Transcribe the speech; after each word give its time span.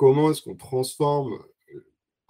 comment 0.00 0.30
est-ce 0.30 0.40
qu'on 0.40 0.56
transforme 0.56 1.44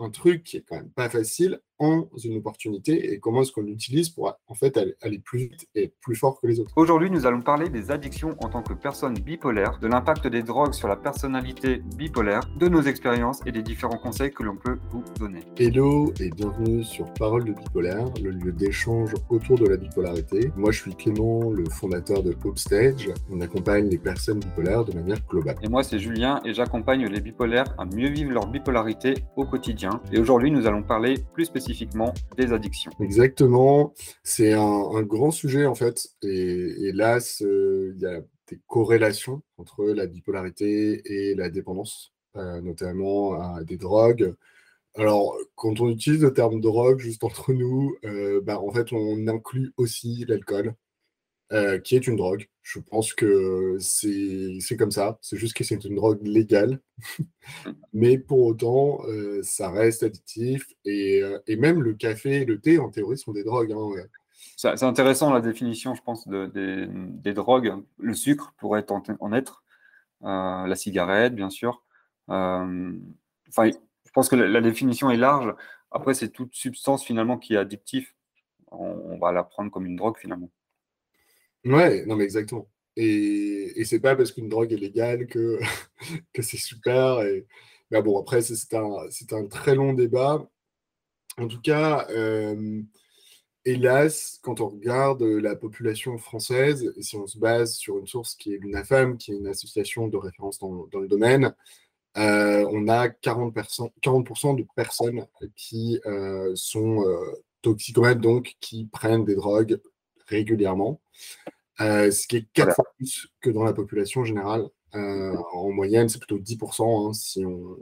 un 0.00 0.10
truc 0.10 0.42
qui 0.42 0.56
est 0.56 0.62
quand 0.62 0.74
même 0.74 0.90
pas 0.90 1.08
facile 1.08 1.60
une 1.80 2.36
opportunité 2.36 3.12
et 3.12 3.18
comment 3.18 3.42
est-ce 3.42 3.52
qu'on 3.52 3.62
l'utilise 3.62 4.10
pour 4.10 4.36
en 4.48 4.54
fait 4.54 4.78
aller 5.00 5.18
plus 5.18 5.38
vite 5.38 5.66
et 5.74 5.92
plus 6.00 6.14
fort 6.14 6.40
que 6.40 6.46
les 6.46 6.60
autres. 6.60 6.72
Aujourd'hui, 6.76 7.10
nous 7.10 7.26
allons 7.26 7.40
parler 7.40 7.68
des 7.68 7.90
addictions 7.90 8.36
en 8.40 8.48
tant 8.48 8.62
que 8.62 8.74
personne 8.74 9.14
bipolaire, 9.14 9.78
de 9.80 9.88
l'impact 9.88 10.26
des 10.26 10.42
drogues 10.42 10.74
sur 10.74 10.88
la 10.88 10.96
personnalité 10.96 11.82
bipolaire, 11.96 12.42
de 12.58 12.68
nos 12.68 12.82
expériences 12.82 13.40
et 13.46 13.52
des 13.52 13.62
différents 13.62 13.98
conseils 13.98 14.30
que 14.30 14.42
l'on 14.42 14.56
peut 14.56 14.78
vous 14.90 15.02
donner. 15.18 15.40
Hello 15.56 16.12
et 16.20 16.30
bienvenue 16.30 16.84
sur 16.84 17.06
Parole 17.14 17.44
de 17.44 17.52
bipolaire, 17.52 18.04
le 18.22 18.30
lieu 18.30 18.52
d'échange 18.52 19.14
autour 19.30 19.58
de 19.58 19.66
la 19.66 19.76
bipolarité. 19.76 20.52
Moi, 20.56 20.72
je 20.72 20.82
suis 20.82 20.94
Clément, 20.94 21.50
le 21.50 21.64
fondateur 21.70 22.22
de 22.22 22.36
Upstage. 22.44 23.10
On 23.30 23.40
accompagne 23.40 23.88
les 23.88 23.98
personnes 23.98 24.40
bipolaires 24.40 24.84
de 24.84 24.92
manière 24.92 25.20
globale. 25.28 25.56
Et 25.62 25.68
moi, 25.68 25.82
c'est 25.82 25.98
Julien 25.98 26.40
et 26.44 26.52
j'accompagne 26.52 27.06
les 27.06 27.20
bipolaires 27.20 27.74
à 27.78 27.84
mieux 27.84 28.08
vivre 28.08 28.32
leur 28.32 28.46
bipolarité 28.46 29.14
au 29.36 29.46
quotidien. 29.46 30.00
Et 30.12 30.18
aujourd'hui, 30.18 30.50
nous 30.50 30.66
allons 30.66 30.82
parler 30.82 31.14
plus 31.32 31.46
spécifiquement 31.46 31.69
des 32.36 32.52
addictions. 32.52 32.92
Exactement, 33.00 33.94
c'est 34.22 34.52
un, 34.52 35.02
grand 35.02 35.30
sujet 35.30 35.66
en 35.66 35.74
fait, 35.74 36.08
et, 36.22 36.88
et 36.88 36.92
là, 36.92 37.18
il 37.40 37.98
y 37.98 38.06
a 38.06 38.20
des 38.48 38.60
corrélations 38.66 39.42
entre 39.58 39.84
la 39.86 40.06
bipolarité 40.06 41.02
et 41.04 41.34
la 41.34 41.50
dépendance, 41.50 42.12
euh, 42.36 42.60
notamment 42.60 43.34
à 43.34 43.64
des 43.64 43.76
drogues. 43.76 44.34
Alors, 44.96 45.36
quand 45.54 45.80
on 45.80 45.88
utilise 45.88 46.22
le 46.22 46.32
terme 46.32 46.60
drogue 46.60 46.98
juste 46.98 47.22
entre 47.22 47.52
nous, 47.52 47.96
euh, 48.04 48.40
bah, 48.40 48.60
en 48.60 48.72
fait, 48.72 48.92
on 48.92 49.28
inclut 49.28 49.72
aussi 49.76 50.24
l'alcool. 50.26 50.74
Euh, 51.52 51.80
qui 51.80 51.96
est 51.96 52.06
une 52.06 52.14
drogue. 52.14 52.48
Je 52.62 52.78
pense 52.78 53.12
que 53.12 53.76
c'est 53.80 54.76
comme 54.78 54.92
ça. 54.92 55.18
C'est 55.20 55.36
juste 55.36 55.56
que 55.56 55.64
c'est 55.64 55.84
une 55.84 55.96
drogue 55.96 56.24
légale. 56.24 56.80
Mais 57.92 58.18
pour 58.18 58.44
autant, 58.44 59.00
euh, 59.08 59.42
ça 59.42 59.68
reste 59.68 60.04
addictif. 60.04 60.68
Et, 60.84 61.20
euh, 61.20 61.40
et, 61.48 61.56
même 61.56 61.82
le 61.82 61.94
café 61.94 62.42
et 62.42 62.44
le 62.44 62.60
thé, 62.60 62.78
en 62.78 62.88
théorie, 62.88 63.18
sont 63.18 63.32
des 63.32 63.42
drogues. 63.42 63.72
Hein, 63.72 64.06
c'est 64.56 64.84
intéressant 64.84 65.32
la 65.32 65.40
définition, 65.40 65.96
je 65.96 66.02
pense, 66.02 66.28
de, 66.28 66.46
des, 66.46 66.86
des, 66.88 67.34
drogues. 67.34 67.74
Le 67.98 68.14
sucre 68.14 68.54
pourrait 68.56 68.86
en, 68.90 69.32
être. 69.32 69.64
la 70.20 70.76
cigarette, 70.76 71.34
bien 71.34 71.50
sûr. 71.50 71.82
enfin, 72.28 72.70
je 73.48 74.12
pense 74.14 74.28
que 74.28 74.36
la, 74.36 74.60
définition 74.60 75.10
est 75.10 75.16
large. 75.16 75.52
Après, 75.90 76.14
c'est 76.14 76.28
toute 76.28 76.54
substance 76.54 77.04
finalement 77.04 77.38
qui 77.38 77.54
est 77.54 77.58
addictive. 77.58 78.08
on 78.70 79.18
va 79.18 79.32
la 79.32 79.42
prendre 79.42 79.72
comme 79.72 79.86
une 79.86 79.96
drogue 79.96 80.16
finalement. 80.16 80.50
Ouais, 81.64 82.04
non, 82.06 82.16
mais 82.16 82.24
exactement. 82.24 82.68
Et, 82.96 83.72
et 83.80 83.84
c'est 83.84 84.00
pas 84.00 84.16
parce 84.16 84.32
qu'une 84.32 84.48
drogue 84.48 84.72
est 84.72 84.76
légale 84.76 85.26
que, 85.26 85.58
que 86.32 86.42
c'est 86.42 86.56
super. 86.56 87.20
Et... 87.22 87.46
Mais 87.90 88.02
bon, 88.02 88.18
après, 88.20 88.40
c'est 88.42 88.74
un, 88.74 89.08
un 89.32 89.46
très 89.46 89.74
long 89.74 89.92
débat. 89.92 90.48
En 91.38 91.48
tout 91.48 91.60
cas, 91.60 92.06
euh, 92.10 92.82
hélas, 93.64 94.38
quand 94.42 94.60
on 94.60 94.68
regarde 94.68 95.22
la 95.22 95.56
population 95.56 96.18
française, 96.18 96.92
et 96.96 97.02
si 97.02 97.16
on 97.16 97.26
se 97.26 97.38
base 97.38 97.74
sur 97.76 97.98
une 97.98 98.06
source 98.06 98.34
qui 98.36 98.54
est 98.54 98.58
l'UNAFAM, 98.58 99.18
qui 99.18 99.32
est 99.32 99.36
une 99.36 99.48
association 99.48 100.08
de 100.08 100.16
référence 100.16 100.58
dans, 100.58 100.86
dans 100.88 101.00
le 101.00 101.08
domaine, 101.08 101.54
euh, 102.18 102.66
on 102.72 102.88
a 102.88 103.08
40%, 103.08 103.90
40 104.02 104.56
de 104.58 104.66
personnes 104.76 105.26
qui 105.56 106.00
euh, 106.06 106.52
sont 106.56 107.04
toxicomètres, 107.62 108.20
donc 108.20 108.56
qui 108.60 108.86
prennent 108.86 109.24
des 109.24 109.36
drogues 109.36 109.80
régulièrement, 110.30 111.00
euh, 111.80 112.10
ce 112.10 112.26
qui 112.26 112.36
est 112.36 112.46
quatre 112.52 112.74
fois 112.74 112.86
plus 112.96 113.28
que 113.40 113.50
dans 113.50 113.64
la 113.64 113.72
population 113.72 114.24
générale. 114.24 114.64
Euh, 114.94 115.36
en 115.52 115.70
moyenne, 115.70 116.08
c'est 116.08 116.18
plutôt 116.18 116.38
10%. 116.38 117.08
Hein, 117.08 117.12
si 117.12 117.44
on... 117.44 117.76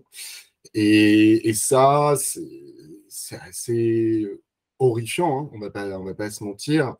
et, 0.74 1.48
et 1.48 1.54
ça, 1.54 2.14
c'est 3.08 3.40
assez 3.40 4.26
horrifiant, 4.78 5.44
hein, 5.44 5.50
on 5.52 5.58
ne 5.58 6.04
va 6.04 6.14
pas 6.14 6.30
se 6.30 6.44
mentir. 6.44 6.96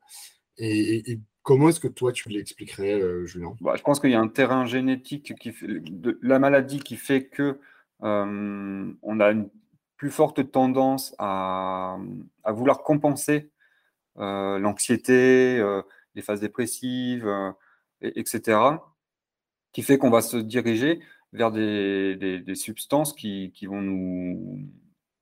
Et, 0.58 1.18
comment 1.42 1.68
est-ce 1.68 1.80
que 1.80 1.88
toi, 1.88 2.12
tu 2.12 2.28
l'expliquerais, 2.28 3.00
euh, 3.00 3.24
Julien? 3.24 3.54
Bah, 3.60 3.74
Je 3.76 3.82
pense 3.82 4.00
qu'il 4.00 4.10
y 4.10 4.14
a 4.14 4.20
un 4.20 4.28
terrain 4.28 4.66
génétique, 4.66 5.34
qui 5.38 5.52
fait, 5.52 5.66
de 5.66 6.18
la 6.22 6.38
maladie 6.38 6.80
qui 6.80 6.96
fait 6.96 7.26
que 7.26 7.58
on 8.00 9.20
a 9.20 9.30
une 9.30 9.48
plus 9.96 10.10
forte 10.10 10.50
tendance 10.52 11.14
à, 11.18 11.98
à 12.44 12.52
vouloir 12.52 12.82
compenser 12.84 13.50
l'anxiété, 14.18 15.58
euh, 15.58 15.82
les 16.14 16.22
phases 16.22 16.40
dépressives, 16.40 17.26
euh, 17.26 17.52
etc., 18.02 18.58
qui 19.72 19.82
fait 19.82 19.98
qu'on 19.98 20.10
va 20.10 20.22
se 20.22 20.36
diriger 20.36 21.00
vers 21.32 21.52
des, 21.52 22.42
substances 22.54 23.12
qui, 23.12 23.52
vont 23.66 23.82
nous 23.82 24.60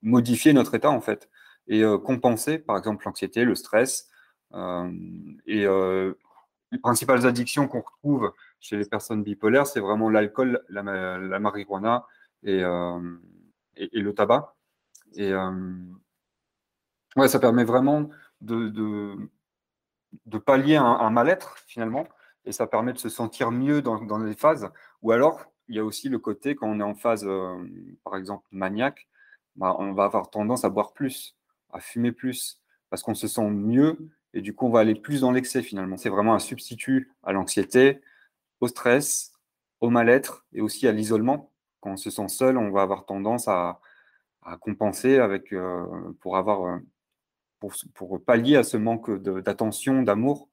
modifier 0.03 0.53
notre 0.53 0.75
état, 0.75 0.91
en 0.91 1.01
fait, 1.01 1.29
et 1.69 1.83
compenser, 2.05 2.59
par 2.59 2.79
exemple, 2.79 3.05
l'anxiété, 3.07 3.45
le 3.45 3.55
stress. 3.57 4.09
et 4.55 5.67
les 6.73 6.79
principales 6.81 7.27
addictions 7.27 7.67
qu'on 7.67 7.81
retrouve 7.81 8.33
chez 8.61 8.77
les 8.77 8.85
personnes 8.85 9.25
bipolaires, 9.25 9.67
c'est 9.67 9.81
vraiment 9.81 10.09
l'alcool, 10.09 10.63
la, 10.69 10.83
marijuana 11.41 12.07
et, 12.45 12.61
et, 13.77 14.01
le 14.01 14.15
tabac. 14.15 14.55
Et 15.17 15.35
ouais, 17.17 17.29
ça 17.29 17.41
permet 17.41 17.65
vraiment 17.65 18.11
de, 18.41 18.69
de, 20.27 20.39
pallier 20.39 20.77
un, 20.77 21.11
mal-être 21.11 21.59
finalement, 21.67 22.07
et 22.45 22.53
ça 22.53 22.67
permet 22.67 22.93
de 22.93 22.99
se 22.99 23.09
sentir 23.09 23.51
mieux 23.51 23.83
dans, 23.83 24.01
dans, 24.03 24.19
les 24.19 24.35
phases. 24.35 24.71
Ou 25.03 25.13
alors, 25.13 25.45
il 25.69 25.77
y 25.77 25.79
a 25.79 25.85
aussi 25.85 26.09
le 26.09 26.19
côté 26.19 26.55
quand 26.55 26.69
on 26.69 26.81
est 26.81 26.85
en 26.85 26.95
phase, 26.95 27.25
euh, 27.27 27.57
par 28.05 28.17
exemple, 28.17 28.47
maniaque, 28.53 29.09
bah, 29.57 29.75
on 29.79 29.93
va 29.93 30.05
avoir 30.05 30.31
tendance 30.31 30.65
à 30.65 30.71
boire 30.71 30.93
plus, 30.93 31.37
à 31.73 31.81
fumer 31.81 32.13
plus, 32.13 32.61
parce 32.91 33.03
qu'on 33.03 33.15
se 33.15 33.27
sent 33.29 33.51
mieux, 33.51 33.99
et 34.35 34.41
du 34.43 34.55
coup, 34.55 34.67
on 34.67 34.71
va 34.71 34.81
aller 34.81 34.95
plus 34.95 35.23
dans 35.23 35.33
l'excès 35.33 35.63
finalement. 35.63 35.97
C'est 35.97 36.11
vraiment 36.11 36.35
un 36.35 36.39
substitut 36.39 37.13
à 37.23 37.33
l'anxiété, 37.33 38.01
au 38.61 38.69
stress, 38.69 39.33
au 39.81 39.91
mal-être 39.91 40.45
et 40.53 40.61
aussi 40.61 40.87
à 40.87 40.93
l'isolement. 40.93 41.51
Quand 41.81 41.93
on 41.93 41.97
se 41.97 42.11
sent 42.11 42.29
seul, 42.29 42.59
on 42.59 42.71
va 42.71 42.83
avoir 42.83 43.07
tendance 43.07 43.49
à, 43.49 43.81
à 44.43 44.57
compenser 44.57 45.19
avec, 45.19 45.53
euh, 45.53 45.85
pour 46.21 46.37
avoir 46.37 46.67
euh, 46.67 46.79
pour, 47.59 48.25
pallier 48.25 48.57
à 48.57 48.65
ce 48.65 48.77
manque 48.77 49.11
d'attention, 49.23 50.03
d'amour. 50.03 50.49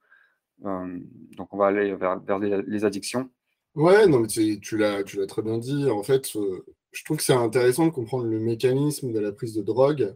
Euh, 0.66 1.00
donc 1.36 1.54
on 1.54 1.58
va 1.58 1.68
aller 1.68 1.96
vers, 1.96 2.40
les, 2.40 2.86
addictions. 2.86 3.30
Ouais, 3.76 4.08
non, 4.08 4.20
mais 4.20 4.28
tu 4.28 4.78
l'as 4.78 5.04
très 5.04 5.42
bien 5.42 5.58
dit. 5.58 5.90
En 5.90 6.04
fait, 6.04 6.36
euh, 6.36 6.66
je 6.92 7.04
trouve 7.04 7.18
que 7.18 7.24
c'est 7.24 7.34
intéressant 7.34 7.86
de 7.86 7.92
comprendre 7.92 8.26
le 8.26 8.40
mécanisme 8.40 9.12
de 9.12 9.20
la 9.20 9.32
prise 9.32 9.56
de 9.56 9.62
drogue. 9.62 10.16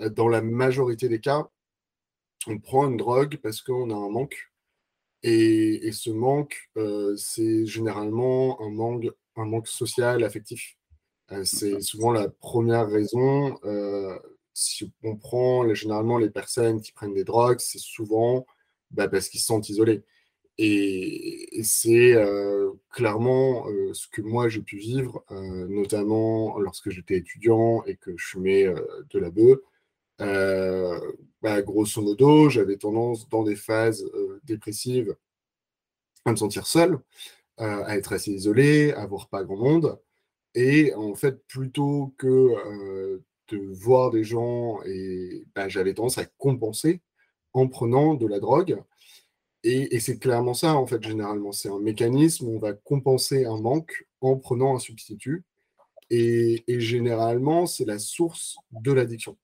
Euh, 0.00 0.10
dans 0.10 0.28
la 0.28 0.42
majorité 0.42 1.08
des 1.08 1.20
cas, 1.20 1.48
on 2.46 2.58
prend 2.58 2.88
une 2.88 2.96
drogue 2.96 3.38
parce 3.42 3.62
qu'on 3.62 3.90
a 3.90 3.94
un 3.94 4.10
manque. 4.10 4.50
Et, 5.22 5.90
ce 5.92 6.10
manque, 6.10 6.70
c'est 7.16 7.66
généralement 7.66 8.58
un 8.62 8.70
manque, 8.70 9.06
un 9.36 9.44
manque 9.44 9.68
social, 9.68 10.24
affectif. 10.24 10.78
c'est 11.44 11.82
souvent 11.82 12.10
la 12.10 12.30
première 12.30 12.88
raison 12.88 13.58
si 14.60 14.92
on 15.02 15.16
prend 15.16 15.72
généralement 15.74 16.18
les 16.18 16.30
personnes 16.30 16.80
qui 16.80 16.92
prennent 16.92 17.14
des 17.14 17.24
drogues, 17.24 17.60
c'est 17.60 17.78
souvent 17.78 18.46
bah, 18.90 19.08
parce 19.08 19.28
qu'ils 19.28 19.40
se 19.40 19.46
sentent 19.46 19.68
isolés. 19.68 20.02
Et, 20.58 21.62
c'est 21.64 22.14
euh, 22.14 22.70
clairement 22.90 23.66
euh, 23.68 23.94
ce 23.94 24.08
que 24.08 24.20
moi 24.22 24.48
j'ai 24.48 24.60
pu 24.60 24.76
vivre, 24.76 25.24
euh, 25.30 25.66
notamment 25.68 26.58
lorsque 26.58 26.90
j'étais 26.90 27.16
étudiant 27.16 27.82
et 27.84 27.96
que 27.96 28.16
je 28.16 28.26
fumais 28.26 28.66
de 29.10 29.18
la 29.18 29.30
bœuf. 29.30 29.58
Bah, 31.42 31.62
grosso 31.62 32.02
modo, 32.02 32.50
j'avais 32.50 32.76
tendance 32.76 33.28
dans 33.30 33.42
des 33.42 33.56
phases 33.56 34.04
dépressives 34.44 35.16
à 36.26 36.32
me 36.32 36.36
sentir 36.36 36.66
seul, 36.66 36.98
à 37.56 37.96
être 37.96 38.12
assez 38.12 38.32
isolé, 38.32 38.92
à 38.92 39.06
voir 39.06 39.28
pas 39.28 39.44
grand 39.44 39.56
monde. 39.56 39.98
Et 40.54 40.94
en 40.94 41.14
fait, 41.14 41.46
plutôt 41.46 42.14
que 42.18 43.22
de 43.50 43.58
voir 43.72 44.10
des 44.10 44.24
gens 44.24 44.80
et 44.84 45.44
bah, 45.54 45.68
j'avais 45.68 45.94
tendance 45.94 46.18
à 46.18 46.24
compenser 46.24 47.00
en 47.52 47.68
prenant 47.68 48.14
de 48.14 48.26
la 48.26 48.40
drogue. 48.40 48.82
Et, 49.62 50.00
c'est 50.00 50.18
clairement 50.18 50.54
ça, 50.54 50.74
en 50.76 50.86
fait, 50.86 51.02
généralement. 51.02 51.52
C'est 51.52 51.68
un 51.68 51.80
mécanisme 51.80 52.48
où 52.48 52.56
on 52.56 52.58
va 52.58 52.72
compenser 52.72 53.44
un 53.44 53.60
manque 53.60 54.06
en 54.20 54.36
prenant 54.36 54.74
un 54.74 54.78
substitut. 54.78 55.44
Et, 56.08 56.64
généralement, 56.80 57.66
c'est 57.66 57.84
la 57.84 57.98
source 57.98 58.56
de 58.72 58.92
l'addiction. 58.92 59.36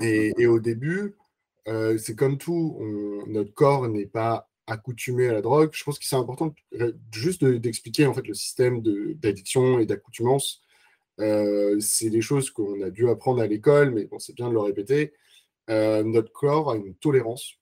Et, 0.00 0.46
au 0.46 0.60
début, 0.60 1.16
euh, 1.68 1.96
c'est 1.96 2.14
comme 2.14 2.36
tout, 2.38 2.78
notre 3.26 3.54
corps 3.54 3.88
n'est 3.88 4.06
pas 4.06 4.50
accoutumé 4.66 5.28
à 5.28 5.32
la 5.32 5.42
drogue. 5.42 5.70
Je 5.72 5.84
pense 5.84 5.98
que 5.98 6.04
c'est 6.04 6.16
important 6.16 6.54
juste 7.12 7.44
d'expliquer 7.44 8.06
en 8.06 8.14
fait 8.14 8.26
le 8.26 8.34
système 8.34 8.82
d'addiction 8.82 9.78
et 9.78 9.86
d'accoutumance 9.86 10.62
euh, 11.22 11.78
c'est 11.80 12.10
des 12.10 12.20
choses 12.20 12.50
qu'on 12.50 12.82
a 12.82 12.90
dû 12.90 13.08
apprendre 13.08 13.40
à 13.40 13.46
l'école, 13.46 13.92
mais 13.92 14.04
bon, 14.06 14.18
c'est 14.18 14.34
bien 14.34 14.48
de 14.48 14.54
le 14.54 14.60
répéter. 14.60 15.12
Euh, 15.70 16.02
notre 16.02 16.32
corps 16.32 16.72
a 16.72 16.76
une 16.76 16.94
tolérance 16.94 17.54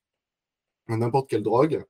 à 0.89 0.97
n'importe 0.97 1.29
quelle 1.29 1.43
drogue. 1.43 1.85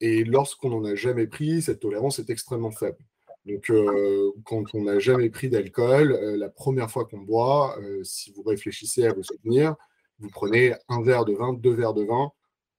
Et 0.00 0.24
lorsqu'on 0.24 0.68
n'en 0.68 0.84
a 0.84 0.94
jamais 0.94 1.26
pris, 1.26 1.62
cette 1.62 1.80
tolérance 1.80 2.18
est 2.18 2.28
extrêmement 2.28 2.70
faible. 2.70 2.98
Donc, 3.46 3.70
euh, 3.70 4.32
quand 4.44 4.74
on 4.74 4.82
n'a 4.82 4.98
jamais 4.98 5.30
pris 5.30 5.48
d'alcool, 5.48 6.12
la 6.36 6.50
première 6.50 6.90
fois 6.90 7.06
qu'on 7.06 7.20
boit, 7.20 7.78
si 8.02 8.32
vous 8.32 8.42
réfléchissez 8.42 9.06
à 9.06 9.14
vos 9.14 9.22
souvenirs, 9.22 9.74
vous 10.18 10.28
prenez 10.28 10.74
un 10.88 11.02
verre 11.02 11.24
de 11.24 11.32
vin, 11.32 11.54
deux 11.54 11.72
verres 11.72 11.94
de 11.94 12.04
vin, 12.04 12.30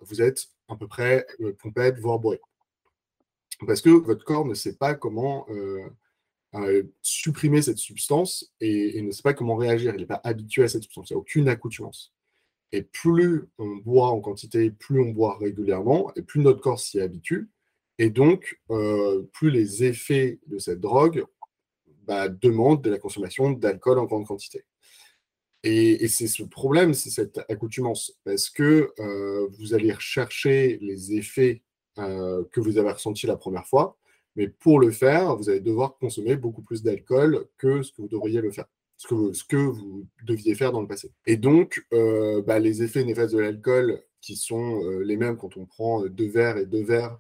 vous 0.02 0.22
êtes 0.22 0.48
à 0.68 0.76
peu 0.76 0.88
près 0.88 1.26
pompette, 1.60 1.98
voire 2.00 2.20
bourré. 2.20 2.40
Parce 3.66 3.82
que 3.82 3.90
votre 3.90 4.26
corps 4.26 4.46
ne 4.46 4.54
sait 4.54 4.76
pas 4.76 4.94
comment 4.94 5.48
supprimer 7.02 7.62
cette 7.62 7.78
substance 7.78 8.52
et, 8.60 9.02
ne 9.02 9.12
sait 9.12 9.22
pas 9.22 9.34
comment 9.34 9.56
réagir. 9.56 9.94
Il 9.94 10.00
n'est 10.00 10.06
pas 10.06 10.22
habitué 10.24 10.64
à 10.64 10.68
cette 10.68 10.84
substance, 10.84 11.10
il 11.10 11.14
n'y 11.14 11.18
a 11.18 11.20
aucune 11.20 11.48
accoutumance. 11.48 12.14
Et 12.72 12.82
plus 12.82 13.46
on 13.58 13.78
boit 13.78 14.10
en 14.10 14.20
quantité, 14.20 14.72
plus 14.72 15.00
on 15.00 15.12
boit 15.12 15.38
régulièrement, 15.38 16.12
et 16.16 16.22
plus 16.22 16.42
notre 16.42 16.62
corps 16.62 16.80
s'y 16.80 17.00
habitue, 17.00 17.50
et 18.00 18.10
donc, 18.10 18.60
euh, 18.70 19.24
plus 19.34 19.50
les 19.50 19.84
effets 19.84 20.40
de 20.48 20.60
cette 20.60 20.80
drogue 20.80 21.26
bah, 22.04 22.30
demandent 22.30 22.82
de 22.82 22.90
la 22.90 23.00
consommation 23.00 23.52
d'alcool 23.52 24.00
en 24.00 24.06
grande 24.06 24.28
quantité. 24.28 24.66
Et, 25.64 26.08
c'est 26.08 26.28
ce 26.28 26.44
problème, 26.44 26.94
c'est 26.94 27.10
cette 27.10 27.40
accoutumance, 27.50 28.14
parce 28.24 28.50
que 28.50 28.94
euh, 29.00 29.48
vous 29.58 29.74
allez 29.74 29.92
rechercher 29.92 30.78
les 30.82 31.14
effets 31.16 31.64
euh, 31.98 32.44
que 32.52 32.62
vous 32.62 32.78
avez 32.78 32.92
ressentis 32.92 33.26
la 33.26 33.36
première 33.36 33.66
fois, 33.66 33.98
mais 34.38 34.48
pour 34.48 34.80
le 34.80 34.92
faire, 34.92 35.36
vous 35.36 35.50
allez 35.50 35.60
devoir 35.60 35.98
consommer 35.98 36.38
beaucoup 36.38 36.62
plus 36.62 36.84
d'alcool 36.84 37.48
que 37.58 37.84
ce 37.84 37.92
que 37.92 38.02
vous 38.02 38.08
devriez 38.08 38.40
le 38.40 38.52
faire, 38.52 38.66
ce 38.96 39.08
que 39.08 39.58
vous, 39.58 40.06
deviez 40.24 40.56
faire 40.56 40.72
dans 40.72 40.82
le 40.82 40.88
passé. 40.88 41.12
Et 41.26 41.36
donc, 41.36 41.86
bah, 41.92 42.60
les 42.60 42.84
effets 42.84 43.04
néfastes 43.04 43.34
de 43.34 43.40
l'alcool, 43.40 44.02
qui 44.22 44.36
sont 44.36 44.82
les 45.04 45.18
mêmes 45.18 45.38
quand 45.38 45.58
on 45.58 45.66
prend 45.66 46.06
deux 46.06 46.30
verres 46.30 46.58
et 46.58 46.66
deux 46.66 46.84
verres 46.84 47.20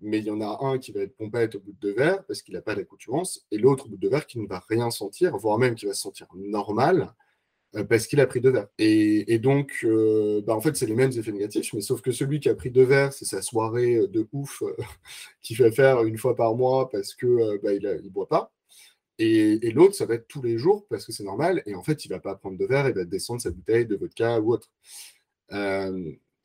mais 0.00 0.18
il 0.18 0.24
y 0.24 0.30
en 0.30 0.40
a 0.40 0.58
un 0.64 0.78
qui 0.78 0.92
va 0.92 1.00
être 1.00 1.16
pompette 1.16 1.54
au 1.54 1.60
bout 1.60 1.72
de 1.72 1.78
deux 1.78 1.94
verres 1.94 2.24
parce 2.26 2.42
qu'il 2.42 2.54
n'a 2.54 2.62
pas 2.62 2.74
d'accoutumance, 2.74 3.46
et 3.50 3.58
l'autre 3.58 3.86
au 3.86 3.88
bout 3.88 3.96
de 3.96 4.00
deux 4.02 4.08
verres 4.08 4.26
qui 4.26 4.38
ne 4.38 4.46
va 4.46 4.62
rien 4.68 4.90
sentir, 4.90 5.36
voire 5.36 5.58
même 5.58 5.74
qui 5.74 5.86
va 5.86 5.94
se 5.94 6.02
sentir 6.02 6.26
normal 6.34 7.02
euh, 7.02 7.06
parce 7.88 8.06
qu'il 8.06 8.20
a 8.20 8.26
pris 8.26 8.40
deux 8.40 8.50
verres. 8.50 8.68
Et, 8.78 9.38
donc, 9.38 9.80
euh, 9.84 10.42
bah, 10.46 10.54
en 10.54 10.60
fait, 10.60 10.76
c'est 10.76 10.86
les 10.86 10.94
mêmes 10.94 11.12
effets 11.12 11.32
négatifs, 11.32 11.72
mais 11.74 11.80
sauf 11.80 12.00
que 12.00 12.12
celui 12.12 12.40
qui 12.40 12.48
a 12.48 12.54
pris 12.54 12.70
deux 12.70 12.84
verres, 12.84 13.12
c'est 13.12 13.24
sa 13.24 13.42
soirée 13.42 13.96
euh, 13.96 14.08
de 14.08 14.26
ouf 14.32 14.62
qu'il 15.42 15.56
fait 15.56 15.72
faire 15.72 16.04
une 16.04 16.18
fois 16.18 16.34
par 16.36 16.54
mois 16.54 16.88
parce 16.90 17.14
que 17.14 17.60
bah, 17.62 17.72
il 17.72 17.82
ne 17.82 18.08
boit 18.08 18.28
pas. 18.28 18.52
Et, 19.18 19.70
l'autre, 19.72 19.94
ça 19.94 20.06
va 20.06 20.14
être 20.14 20.28
tous 20.28 20.42
les 20.42 20.58
jours 20.58 20.86
parce 20.88 21.06
que 21.06 21.12
c'est 21.12 21.24
normal. 21.24 21.62
Et 21.66 21.74
en 21.74 21.82
fait, 21.82 22.04
il 22.04 22.10
ne 22.10 22.14
va 22.14 22.20
pas 22.20 22.34
prendre 22.36 22.58
deux 22.58 22.66
verres, 22.66 22.88
il 22.88 22.94
va 22.94 23.04
descendre 23.04 23.40
sa 23.40 23.50
bouteille 23.50 23.86
de 23.86 23.96
vodka 23.96 24.40
ou 24.40 24.52
autre 24.52 24.70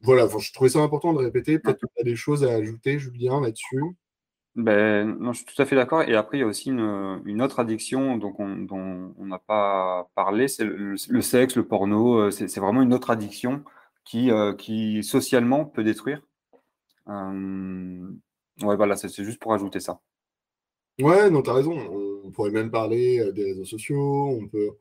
voilà, 0.03 0.27
je 0.39 0.51
trouvais 0.51 0.69
ça 0.69 0.79
important 0.79 1.13
de 1.13 1.19
répéter. 1.19 1.59
Peut-être 1.59 1.79
que 1.79 1.85
tu 1.85 2.01
as 2.01 2.03
des 2.03 2.15
choses 2.15 2.43
à 2.43 2.53
ajouter, 2.53 2.99
Julien, 2.99 3.41
là-dessus? 3.41 3.83
Ben, 4.55 5.17
non, 5.19 5.31
je 5.31 5.37
suis 5.37 5.45
tout 5.45 5.61
à 5.61 5.65
fait 5.65 5.75
d'accord. 5.75 6.01
Et 6.03 6.15
après, 6.15 6.37
il 6.37 6.41
y 6.41 6.43
a 6.43 6.47
aussi 6.47 6.69
une, 6.69 7.41
autre 7.41 7.59
addiction 7.59 8.17
donc 8.17 8.37
dont 8.67 9.13
on 9.17 9.25
n'a 9.25 9.39
pas 9.39 10.09
parlé, 10.15 10.47
c'est 10.47 10.65
le, 10.65 11.21
sexe, 11.21 11.55
le 11.55 11.65
porno. 11.65 12.17
Euh, 12.17 12.31
c'est 12.31 12.59
vraiment 12.59 12.81
une 12.81 12.93
autre 12.93 13.09
addiction 13.11 13.63
qui, 14.03 14.31
euh, 14.31 14.53
qui 14.53 15.03
socialement 15.03 15.65
peut 15.65 15.83
détruire. 15.83 16.21
Euh, 17.07 18.09
ouais, 18.61 18.75
voilà, 18.75 18.95
c'est 18.95 19.23
juste 19.23 19.39
pour 19.39 19.53
ajouter 19.53 19.79
ça. 19.79 20.01
Ouais, 20.99 21.29
non, 21.29 21.41
tu 21.41 21.49
as 21.49 21.53
raison. 21.53 21.77
On 22.25 22.31
pourrait 22.31 22.51
même 22.51 22.71
parler 22.71 23.31
des 23.33 23.45
réseaux 23.45 23.65
sociaux. 23.65 24.37
On 24.39 24.47
peut, 24.47 24.71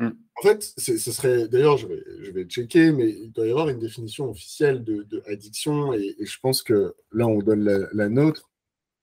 Mm. 0.00 0.12
En 0.36 0.42
fait, 0.42 0.62
ce 0.78 0.96
serait. 0.96 1.46
D'ailleurs, 1.48 1.76
je 1.76 1.86
vais, 1.86 2.02
je 2.22 2.30
vais 2.32 2.44
checker, 2.44 2.90
mais 2.90 3.10
il 3.10 3.32
doit 3.32 3.46
y 3.46 3.50
avoir 3.50 3.68
une 3.68 3.78
définition 3.78 4.30
officielle 4.30 4.82
de, 4.82 5.22
addiction, 5.26 5.92
et, 5.92 6.16
je 6.18 6.38
pense 6.40 6.62
que 6.62 6.94
là, 7.12 7.26
on 7.26 7.38
donne 7.40 7.64
la, 7.92 8.08
nôtre. 8.08 8.49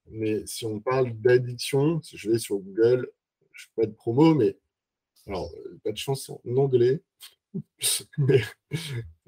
Mais 0.10 0.46
si 0.46 0.66
on 0.66 0.80
parle 0.80 1.14
d'addiction, 1.14 2.02
si 2.02 2.18
je 2.18 2.32
vais 2.32 2.40
sur 2.40 2.58
Google, 2.58 3.10
je 3.52 3.66
ne 3.66 3.68
fais 3.68 3.82
pas 3.82 3.86
de 3.88 3.96
promo, 3.96 4.34
mais 4.34 4.58
alors, 5.28 5.52
pas 5.84 5.92
de 5.92 5.98
chance 5.98 6.30
en 6.30 6.40
anglais. 6.56 7.02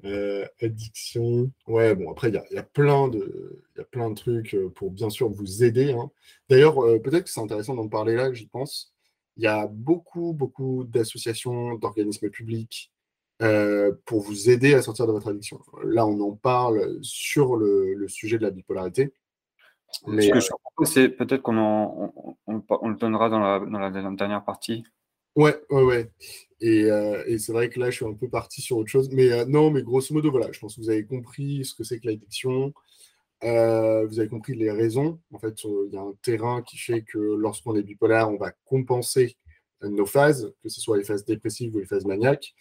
euh, 0.04 0.46
addiction. 0.60 1.50
Ouais, 1.66 1.94
bon, 1.94 2.10
après, 2.10 2.28
il 2.28 2.34
y 2.34 2.58
a, 2.58 2.62
plein 2.62 3.08
de, 3.08 3.62
y 3.76 3.80
a 3.80 3.84
plein 3.84 4.10
de 4.10 4.14
trucs 4.14 4.54
euh, 4.54 4.70
pour 4.70 4.90
bien 4.90 5.10
sûr 5.10 5.28
vous 5.28 5.62
aider. 5.64 5.92
Hein. 5.92 6.10
D'ailleurs, 6.48 6.78
euh, 6.82 6.98
peut-être 6.98 7.24
que 7.24 7.30
c'est 7.30 7.40
intéressant 7.40 7.74
d'en 7.74 7.88
parler 7.88 8.14
là, 8.16 8.32
j'y 8.32 8.46
pense. 8.46 8.92
Il 9.36 9.44
y 9.44 9.46
a 9.46 9.66
beaucoup, 9.66 10.32
beaucoup 10.32 10.84
d'associations, 10.84 11.74
d'organismes 11.76 12.30
publics 12.30 12.92
euh, 13.42 13.92
pour 14.04 14.20
vous 14.20 14.50
aider 14.50 14.74
à 14.74 14.82
sortir 14.82 15.06
de 15.06 15.12
votre 15.12 15.28
addiction. 15.28 15.60
Là, 15.84 16.06
on 16.06 16.20
en 16.20 16.32
parle 16.32 16.98
sur 17.02 17.56
le, 17.56 18.06
sujet 18.08 18.38
de 18.38 18.42
la 18.42 18.50
bipolarité. 18.50 19.12
Mais, 20.06 20.22
Ce 20.22 20.32
que 20.32 20.40
je 20.40 20.48
propose, 20.48 20.92
c'est 20.92 21.08
peut-être 21.08 21.42
qu'on 21.42 21.56
on, 22.46 22.88
le 22.88 22.96
donnera 22.96 23.28
dans 23.28 23.40
la, 23.40 23.90
dernière 23.90 24.44
partie. 24.44 24.84
Ouais, 25.36 25.56
ouais, 25.70 25.82
ouais. 25.82 26.10
Euh, 26.62 27.22
et, 27.26 27.38
c'est 27.38 27.52
vrai 27.52 27.68
que 27.68 27.78
là, 27.78 27.90
je 27.90 27.96
suis 27.96 28.04
un 28.04 28.14
peu 28.14 28.28
parti 28.28 28.60
sur 28.60 28.76
autre 28.76 28.90
chose. 28.90 29.10
Mais 29.12 29.30
euh, 29.32 29.44
non, 29.46 29.70
mais 29.70 29.82
grosso 29.82 30.12
modo, 30.14 30.30
voilà, 30.30 30.50
je 30.52 30.58
pense 30.58 30.76
que 30.76 30.80
vous 30.80 30.90
avez 30.90 31.04
compris 31.04 31.64
ce 31.64 31.74
que 31.74 31.84
c'est 31.84 32.00
que 32.00 32.06
l'addiction. 32.06 32.72
Euh, 33.42 34.06
vous 34.06 34.18
avez 34.18 34.28
compris 34.28 34.54
les 34.54 34.70
raisons. 34.70 35.20
En 35.32 35.38
fait, 35.38 35.62
il 35.64 35.90
y 35.92 35.96
a 35.96 36.02
un 36.02 36.14
terrain 36.22 36.62
qui 36.62 36.76
fait 36.76 37.02
que 37.02 37.18
lorsqu'on 37.18 37.74
est 37.76 37.82
bipolaire, 37.82 38.28
on 38.30 38.36
va 38.36 38.52
compenser 38.64 39.36
nos 39.82 40.04
phases, 40.04 40.52
que 40.62 40.68
ce 40.68 40.80
soit 40.80 40.98
les 40.98 41.04
phases 41.04 41.24
dépressives 41.24 41.74
ou 41.74 41.78
les 41.78 41.86
phases 41.86 42.04
maniaques. 42.04 42.54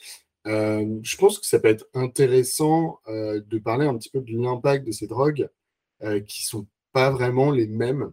Euh, 0.47 0.99
je 1.03 1.17
pense 1.17 1.37
que 1.37 1.45
ça 1.45 1.59
peut 1.59 1.67
être 1.67 1.85
intéressant 1.93 2.99
euh, 3.09 3.41
de 3.45 3.57
parler 3.57 3.85
un 3.85 3.97
petit 3.97 4.09
peu 4.09 4.21
de 4.21 4.31
l'impact 4.37 4.87
de 4.87 4.91
ces 4.91 5.07
drogues 5.07 5.49
qui 6.27 6.45
sont 6.45 6.65
pas 6.99 7.11
vraiment 7.11 7.51
les 7.51 7.67
mêmes 7.67 8.11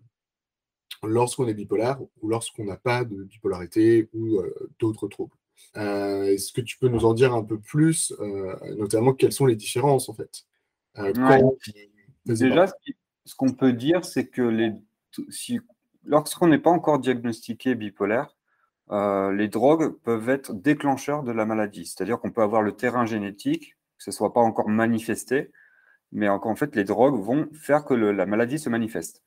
lorsqu'on 1.03 1.49
est 1.49 1.55
bipolaire 1.55 1.99
ou 2.21 2.29
lorsqu'on 2.29 2.65
n'a 2.65 2.77
pas 2.77 3.05
de 3.05 3.25
bipolarité 3.25 4.09
ou 4.15 4.41
d'autres 4.79 5.09
troubles. 5.09 5.35
Est-ce 5.75 6.53
que 6.53 6.61
tu 6.61 6.79
peux 6.79 6.89
nous 6.89 7.05
en 7.05 7.13
dire 7.13 7.35
un 7.35 7.43
peu 7.43 7.59
plus, 7.59 8.15
notamment 8.77 9.13
quelles 9.13 9.33
sont 9.33 9.47
les 9.47 9.57
différences 9.57 10.09
en 10.09 10.15
fait? 10.15 10.47
Déjà, 12.27 12.67
ce 13.25 13.35
qu'on 13.35 13.53
peut 13.53 13.73
dire, 13.73 14.05
c'est 14.05 14.29
que 14.29 14.43
les, 14.43 14.73
si, 15.29 15.61
lorsqu'on 16.05 16.47
n'est 16.47 16.59
pas 16.59 16.71
encore 16.71 17.01
diagnostiqué 17.01 17.75
bipolaire, 17.75 18.37
euh, 18.91 19.33
les 19.33 19.49
drogues 19.49 19.97
peuvent 20.05 20.29
être 20.29 20.55
déclencheurs 20.55 21.25
de 21.25 21.33
la 21.33 21.45
maladie. 21.45 21.87
C'est-à-dire 21.87 22.21
qu'on 22.21 22.31
peut 22.31 22.43
avoir 22.43 22.63
le 22.63 22.73
terrain 22.73 23.05
génétique, 23.05 23.77
que 23.99 24.05
ce 24.05 24.11
ne 24.11 24.15
soit 24.15 24.33
pas 24.33 24.41
encore 24.41 24.69
manifesté, 24.69 25.51
mais 26.13 26.29
en, 26.29 26.57
fait, 26.57 26.77
les 26.77 26.85
drogues 26.85 27.21
vont 27.21 27.49
faire 27.53 27.85
que 27.85 27.95
la 27.95 28.27
maladie 28.27 28.59
se 28.59 28.69
manifeste. 28.69 29.23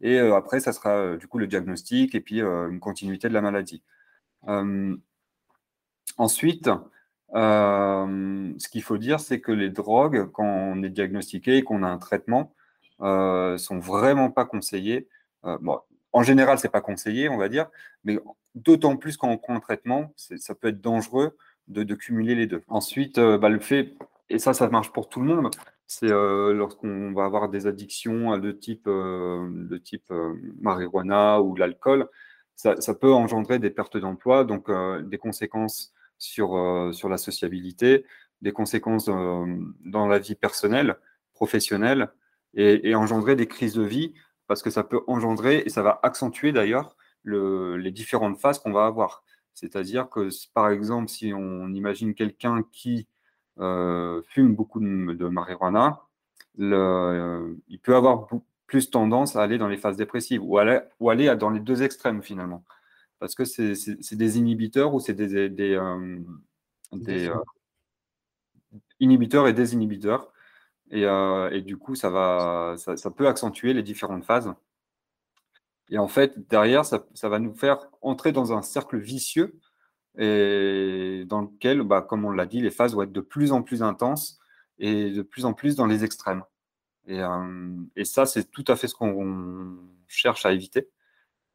Et 0.00 0.18
euh, 0.18 0.34
après, 0.34 0.60
ça 0.60 0.72
sera 0.72 0.90
euh, 0.90 1.16
du 1.16 1.28
coup 1.28 1.38
le 1.38 1.46
diagnostic 1.46 2.14
et 2.14 2.20
puis 2.20 2.40
une 2.40 2.80
continuité 2.80 3.28
de 3.28 3.34
la 3.34 3.40
maladie. 3.40 3.82
ensuite, 6.18 6.68
euh, 7.34 8.52
ce 8.58 8.68
qu'il 8.68 8.82
faut 8.82 8.98
dire, 8.98 9.20
c'est 9.20 9.40
que 9.40 9.52
les 9.52 9.70
drogues, 9.70 10.30
quand 10.32 10.44
on 10.44 10.82
est 10.82 10.90
diagnostiqué 10.90 11.58
et 11.58 11.62
qu'on 11.64 11.82
a 11.82 11.88
un 11.88 11.98
traitement, 11.98 12.54
euh, 13.00 13.58
sont 13.58 13.78
vraiment 13.78 14.30
pas 14.30 14.44
conseillées. 14.44 15.08
Euh, 15.44 15.58
bon, 15.60 15.80
en 16.12 16.22
général, 16.22 16.58
c'est 16.58 16.68
pas 16.68 16.80
conseillé, 16.80 17.28
on 17.28 17.38
va 17.38 17.48
dire, 17.48 17.68
mais 18.04 18.18
d'autant 18.54 18.96
plus 18.96 19.16
quand 19.16 19.28
on 19.28 19.38
prend 19.38 19.54
un 19.56 19.60
traitement, 19.60 20.12
ça 20.16 20.54
peut 20.54 20.68
être 20.68 20.80
dangereux 20.80 21.36
de, 21.68 21.94
cumuler 21.94 22.34
les 22.34 22.46
deux. 22.46 22.62
Ensuite, 22.68 23.18
euh, 23.18 23.38
bah, 23.38 23.48
le 23.48 23.60
fait, 23.60 23.94
et 24.28 24.38
ça, 24.38 24.52
ça 24.52 24.68
marche 24.68 24.92
pour 24.92 25.08
tout 25.08 25.20
le 25.20 25.26
monde, 25.26 25.50
c'est 25.92 26.08
lorsqu'on 26.08 27.12
va 27.12 27.24
avoir 27.24 27.48
des 27.48 27.66
addictions 27.66 28.38
de 28.38 28.52
type, 28.52 28.86
de 28.86 29.78
type 29.78 30.12
marijuana 30.60 31.40
ou 31.40 31.54
l'alcool, 31.54 32.08
ça, 32.54 32.94
peut 32.94 33.12
engendrer 33.12 33.58
des 33.58 33.70
pertes 33.70 33.96
d'emploi, 33.96 34.44
donc 34.44 34.70
des 35.08 35.18
conséquences 35.18 35.92
sur, 36.22 36.56
euh, 36.56 36.92
sur 36.92 37.08
la 37.08 37.18
sociabilité, 37.18 38.06
des 38.42 38.52
conséquences 38.52 39.08
euh, 39.08 39.44
dans 39.84 40.06
la 40.06 40.18
vie 40.18 40.36
personnelle, 40.36 40.96
professionnelle, 41.34 42.10
et, 42.54 42.94
engendrer 42.94 43.34
des 43.34 43.48
crises 43.48 43.74
de 43.74 43.82
vie, 43.82 44.14
parce 44.46 44.62
que 44.62 44.70
ça 44.70 44.84
peut 44.84 45.00
engendrer, 45.06 45.62
et 45.66 45.70
ça 45.70 45.82
va 45.82 45.98
accentuer 46.02 46.52
d'ailleurs, 46.52 46.96
les 47.24 47.90
différentes 47.90 48.38
phases 48.38 48.58
qu'on 48.58 48.72
va 48.72 48.86
avoir. 48.86 49.24
C'est-à-dire 49.54 50.08
que, 50.10 50.28
par 50.54 50.70
exemple, 50.70 51.08
si 51.08 51.32
on 51.34 51.72
imagine 51.72 52.14
quelqu'un 52.14 52.62
qui 52.72 52.98
euh, 52.98 53.11
fume 53.56 54.54
beaucoup 54.54 54.80
de, 54.80 55.28
marijuana, 55.28 56.00
le, 56.58 57.56
il 57.68 57.78
peut 57.78 57.96
avoir 57.96 58.28
plus 58.66 58.90
tendance 58.90 59.36
à 59.36 59.42
aller 59.42 59.58
dans 59.58 59.68
les 59.68 59.76
phases 59.76 59.96
dépressives 59.96 60.42
ou 60.42 60.58
aller, 60.58 60.80
ou 61.00 61.10
aller 61.10 61.34
dans 61.36 61.50
les 61.50 61.60
deux 61.60 61.82
extrêmes 61.82 62.22
finalement 62.22 62.64
parce 63.22 63.36
que 63.36 63.44
c'est 63.44 64.16
des 64.16 64.38
inhibiteurs 64.38 64.92
ou 64.92 64.98
c'est 64.98 65.14
des, 65.14 65.48
des, 65.48 65.74
euh, 65.74 66.18
euh, 66.92 67.34
inhibiteurs 68.98 69.46
et 69.46 69.52
désinhibiteurs. 69.52 70.32
Et, 70.90 71.04
euh, 71.04 71.48
et, 71.50 71.60
du 71.62 71.76
coup, 71.76 71.94
ça, 71.94 72.10
va, 72.10 72.74
ça, 72.76 73.10
peut 73.12 73.28
accentuer 73.28 73.74
les 73.74 73.84
différentes 73.84 74.24
phases. 74.24 74.52
Et 75.88 75.98
en 75.98 76.08
fait, 76.08 76.48
derrière, 76.48 76.84
ça, 76.84 77.06
va 77.22 77.38
nous 77.38 77.54
faire 77.54 77.86
entrer 78.00 78.32
dans 78.32 78.52
un 78.52 78.62
cercle 78.62 78.98
vicieux 78.98 79.54
et 80.18 81.24
dans 81.26 81.42
lequel, 81.42 81.82
bah, 81.82 82.02
comme 82.02 82.24
on 82.24 82.30
l'a 82.32 82.46
dit, 82.46 82.60
les 82.60 82.70
phases 82.70 82.94
vont 82.94 83.02
être 83.02 83.12
de 83.12 83.20
plus 83.20 83.52
en 83.52 83.62
plus 83.62 83.82
intenses 83.82 84.38
et 84.78 85.10
de 85.10 85.22
plus 85.22 85.44
en 85.44 85.54
plus 85.54 85.76
dans 85.76 85.86
les 85.86 86.04
extrêmes. 86.04 86.42
Et, 87.06 87.20
et 87.96 88.04
ça, 88.04 88.26
c'est 88.26 88.50
tout 88.50 88.64
à 88.68 88.76
fait 88.76 88.88
ce 88.88 88.94
qu'on 88.94 89.76
cherche 90.08 90.46
à 90.46 90.52
éviter. 90.52 90.88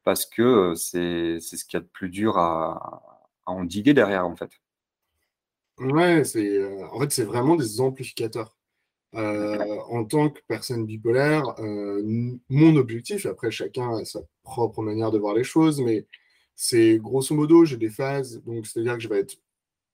parce 0.04 0.24
que 0.24 0.74
c'est 0.74 1.38
ce 1.40 1.64
qu'il 1.66 1.76
y 1.78 1.80
a 1.80 1.80
de 1.80 1.86
plus 1.92 2.08
dur 2.08 2.38
à, 2.38 3.02
à 3.46 3.50
endiguer 3.52 3.92
derrière, 3.94 4.26
en 4.26 4.36
fait. 4.36 4.50
Ouais, 5.78 6.24
c'est 6.24 6.64
en 6.84 6.98
fait, 7.00 7.12
c'est 7.12 7.24
vraiment 7.24 7.56
des 7.56 7.80
amplificateurs. 7.80 8.56
en 9.14 10.04
tant 10.04 10.30
que 10.30 10.40
personne 10.48 10.86
bipolaire, 10.86 11.54
mon 11.58 12.76
objectif, 12.76 13.26
après 13.26 13.50
chacun 13.50 13.96
a 13.98 14.04
sa 14.04 14.20
propre 14.42 14.82
manière 14.82 15.10
de 15.10 15.18
voir 15.18 15.34
les 15.34 15.44
choses, 15.44 15.80
mais 15.80 16.06
c'est 16.60 16.98
grosso 16.98 17.36
modo, 17.36 17.64
j'ai 17.64 17.76
des 17.76 17.88
phases, 17.88 18.42
donc 18.42 18.66
c'est-à-dire 18.66 18.94
que 18.94 19.00
je 19.00 19.08
vais 19.08 19.20
être 19.20 19.36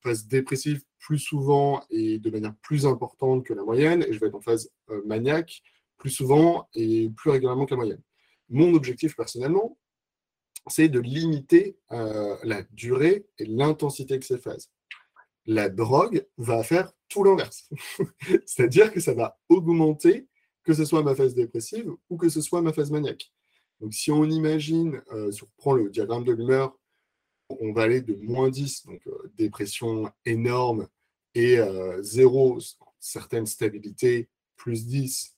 phase 0.03 0.27
dépressive 0.27 0.83
plus 0.99 1.19
souvent 1.19 1.85
et 1.91 2.19
de 2.19 2.31
manière 2.31 2.55
plus 2.63 2.87
importante 2.87 3.45
que 3.45 3.53
la 3.53 3.63
moyenne, 3.63 4.03
et 4.09 4.15
je 4.15 4.19
vais 4.19 4.29
être 4.29 4.35
en 4.35 4.41
phase 4.41 4.71
maniaque 5.05 5.63
plus 5.99 6.09
souvent 6.09 6.67
et 6.73 7.11
plus 7.11 7.29
régulièrement 7.29 7.67
que 7.67 7.73
la 7.73 7.77
moyenne. 7.77 8.03
Mon 8.49 8.73
objectif 8.73 9.15
personnellement, 9.15 9.77
c'est 10.67 10.89
de 10.89 11.01
limiter 11.01 11.77
la 11.91 12.63
durée 12.71 13.27
et 13.39 13.45
l'intensité 13.45 14.17
de 14.17 14.25
ces 14.25 14.39
phases. 14.39 14.71
La 15.45 15.69
drogue 15.69 16.27
va 16.39 16.63
faire 16.63 16.91
tout 17.11 17.25
l'inverse. 17.25 17.69
C'est-à-dire 18.47 18.91
que 18.91 19.01
ça 19.01 19.13
va 19.13 19.39
augmenter, 19.51 20.29
que 20.63 20.73
ce 20.73 20.87
soit 20.87 21.03
ma 21.03 21.15
phase 21.15 21.35
dépressive 21.35 21.93
ou 22.09 22.17
que 22.17 22.31
ce 22.31 22.41
soit 22.41 22.63
ma 22.63 22.73
phase 22.73 22.91
maniaque. 22.91 23.34
Donc, 23.85 23.93
si 23.93 24.11
on 24.11 24.25
imagine, 24.25 25.03
euh, 25.13 25.31
si 25.31 25.43
on 25.43 25.49
prend 25.59 25.75
le 25.75 25.91
diagramme 25.91 26.25
de 26.25 26.33
l'humeur, 26.33 26.75
on 27.51 27.75
va 27.75 27.83
aller 27.83 28.01
de 28.01 28.15
moins 28.15 28.49
10, 28.49 28.87
donc 28.87 29.07
euh, 29.07 29.31
dépression 29.37 30.11
énorme, 30.25 30.89
et 31.35 31.59
0, 32.01 32.57
euh, 32.57 32.61
certaine 32.99 33.45
stabilité, 33.45 34.31
plus 34.57 34.87
10, 34.87 35.37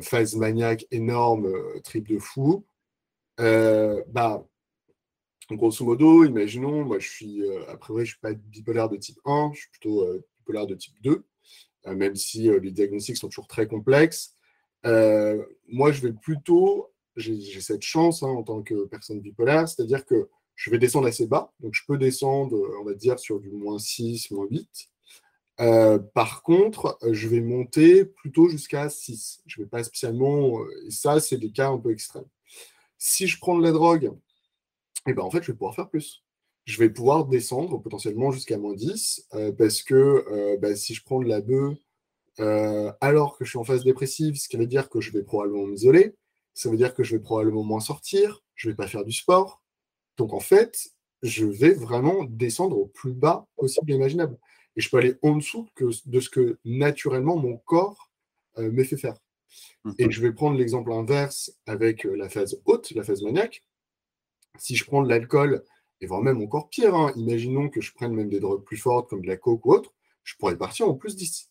phase 0.00 0.36
maniaque 0.36 0.86
énorme, 0.90 1.52
trip 1.82 2.08
de 2.08 2.18
fou. 2.18 2.64
bah, 3.36 4.42
grosso 5.50 5.84
modo, 5.84 6.24
imaginons, 6.24 6.82
moi 6.82 6.98
je 6.98 7.10
suis, 7.10 7.42
a 7.68 7.76
priori, 7.76 8.06
je 8.06 8.12
ne 8.12 8.14
suis 8.14 8.20
pas 8.20 8.32
bipolaire 8.32 8.88
de 8.88 8.96
type 8.96 9.18
1, 9.26 9.50
je 9.52 9.60
suis 9.60 9.68
plutôt 9.68 10.06
bipolaire 10.38 10.66
de 10.66 10.76
type 10.76 10.94
2, 11.02 11.26
même 11.88 12.16
si 12.16 12.44
les 12.44 12.70
diagnostics 12.70 13.18
sont 13.18 13.28
toujours 13.28 13.48
très 13.48 13.66
complexes. 13.66 14.34
moi, 14.82 15.92
je 15.92 16.00
vais 16.00 16.14
plutôt 16.14 16.90
j'ai 17.16 17.60
cette 17.60 17.82
chance 17.82 18.22
hein, 18.22 18.28
en 18.28 18.42
tant 18.42 18.62
que 18.62 18.86
personne 18.86 19.20
bipolaire, 19.20 19.68
c'est-à-dire 19.68 20.04
que 20.04 20.28
je 20.54 20.70
vais 20.70 20.78
descendre 20.78 21.06
assez 21.06 21.26
bas, 21.26 21.52
donc 21.60 21.74
je 21.74 21.82
peux 21.86 21.98
descendre, 21.98 22.58
on 22.80 22.84
va 22.84 22.94
dire, 22.94 23.18
sur 23.18 23.40
du 23.40 23.50
moins 23.50 23.78
6, 23.78 24.30
moins 24.30 24.46
8. 24.50 24.90
Euh, 25.60 25.98
par 25.98 26.42
contre, 26.42 26.98
je 27.10 27.28
vais 27.28 27.40
monter 27.40 28.04
plutôt 28.04 28.48
jusqu'à 28.48 28.88
6. 28.88 29.42
Je 29.46 29.60
ne 29.60 29.64
vais 29.64 29.68
pas 29.68 29.82
spécialement. 29.84 30.60
Euh, 30.60 30.86
et 30.86 30.90
ça, 30.90 31.20
c'est 31.20 31.38
des 31.38 31.50
cas 31.50 31.68
un 31.68 31.78
peu 31.78 31.92
extrêmes. 31.92 32.26
Si 32.98 33.26
je 33.26 33.38
prends 33.38 33.58
de 33.58 33.62
la 33.62 33.72
drogue, 33.72 34.12
eh 35.06 35.14
ben, 35.14 35.22
en 35.22 35.30
fait, 35.30 35.42
je 35.42 35.52
vais 35.52 35.56
pouvoir 35.56 35.74
faire 35.74 35.88
plus. 35.88 36.24
Je 36.64 36.78
vais 36.78 36.90
pouvoir 36.90 37.26
descendre 37.26 37.78
potentiellement 37.78 38.32
jusqu'à 38.32 38.58
moins 38.58 38.74
10 38.74 39.28
euh, 39.34 39.52
parce 39.52 39.82
que 39.82 40.56
bah, 40.60 40.74
si 40.74 40.94
je 40.94 41.04
prends 41.04 41.20
de 41.20 41.28
la 41.28 41.40
bœuf 41.40 41.78
alors 43.00 43.38
que 43.38 43.44
je 43.44 43.50
suis 43.50 43.58
en 43.58 43.64
phase 43.64 43.84
dépressive, 43.84 44.36
ce 44.36 44.48
qui 44.48 44.56
veut 44.56 44.66
dire 44.66 44.90
que 44.90 45.00
je 45.00 45.12
vais 45.12 45.22
probablement 45.22 45.66
m'isoler, 45.66 46.16
ça 46.56 46.70
veut 46.70 46.78
dire 46.78 46.94
que 46.94 47.04
je 47.04 47.14
vais 47.14 47.22
probablement 47.22 47.62
moins 47.62 47.80
sortir, 47.80 48.42
je 48.54 48.66
ne 48.66 48.72
vais 48.72 48.76
pas 48.76 48.86
faire 48.86 49.04
du 49.04 49.12
sport. 49.12 49.62
Donc 50.16 50.32
en 50.32 50.40
fait, 50.40 50.88
je 51.22 51.44
vais 51.44 51.74
vraiment 51.74 52.24
descendre 52.24 52.78
au 52.78 52.86
plus 52.86 53.12
bas 53.12 53.46
possible 53.56 53.92
imaginable. 53.92 54.38
Et 54.74 54.80
je 54.80 54.88
peux 54.88 54.96
aller 54.96 55.16
en 55.22 55.36
dessous 55.36 55.68
de 55.78 56.20
ce 56.20 56.30
que 56.30 56.58
naturellement 56.64 57.36
mon 57.36 57.58
corps 57.58 58.10
euh, 58.56 58.72
me 58.72 58.84
fait 58.84 58.96
faire. 58.96 59.18
Et 59.98 60.06
mhm. 60.06 60.10
je 60.10 60.22
vais 60.22 60.32
prendre 60.32 60.56
l'exemple 60.56 60.92
inverse 60.92 61.52
avec 61.66 62.06
euh, 62.06 62.16
la 62.16 62.30
phase 62.30 62.58
haute, 62.64 62.90
la 62.92 63.04
phase 63.04 63.22
maniaque. 63.22 63.62
Si 64.58 64.76
je 64.76 64.86
prends 64.86 65.02
de 65.02 65.10
l'alcool, 65.10 65.62
et 66.00 66.06
voire 66.06 66.22
même 66.22 66.40
encore 66.40 66.70
pire, 66.70 66.94
hein, 66.94 67.12
imaginons 67.16 67.68
que 67.68 67.82
je 67.82 67.92
prenne 67.92 68.14
même 68.14 68.30
des 68.30 68.40
drogues 68.40 68.64
plus 68.64 68.78
fortes 68.78 69.10
comme 69.10 69.20
de 69.20 69.28
la 69.28 69.36
coke 69.36 69.64
ou 69.66 69.74
autre, 69.74 69.92
je 70.24 70.34
pourrais 70.36 70.56
partir 70.56 70.88
en 70.88 70.94
plus 70.94 71.16
10. 71.16 71.50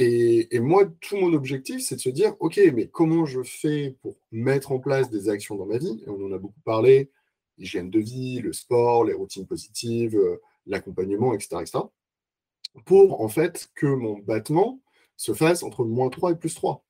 Et, 0.00 0.60
moi, 0.60 0.86
tout 1.00 1.16
mon 1.16 1.32
objectif, 1.32 1.80
c'est 1.82 1.96
de 1.96 2.00
se 2.00 2.08
dire, 2.08 2.36
OK, 2.38 2.60
mais 2.72 2.86
comment 2.86 3.26
je 3.26 3.42
fais 3.42 3.96
pour 4.00 4.16
mettre 4.30 4.70
en 4.70 4.78
place 4.78 5.10
des 5.10 5.28
actions 5.28 5.56
dans 5.56 5.66
ma 5.66 5.78
vie? 5.78 6.02
Et 6.06 6.08
On 6.08 6.24
en 6.24 6.32
a 6.32 6.38
beaucoup 6.38 6.60
parlé, 6.64 7.10
l'hygiène 7.58 7.90
de 7.90 7.98
vie, 7.98 8.40
le 8.40 8.52
sport, 8.52 9.04
les 9.04 9.14
routines 9.14 9.46
positives, 9.46 10.16
euh, 10.16 10.40
l'accompagnement, 10.66 11.34
etc., 11.34 11.56
etc., 11.62 11.78
pour 12.84 13.22
en 13.22 13.28
fait 13.28 13.70
que 13.74 13.86
mon 13.86 14.18
battement 14.18 14.80
se 15.16 15.34
fasse 15.34 15.64
entre 15.64 15.84
moins 15.84 16.10
3 16.10 16.32
et 16.32 16.36
plus 16.36 16.54
3. 16.54 16.84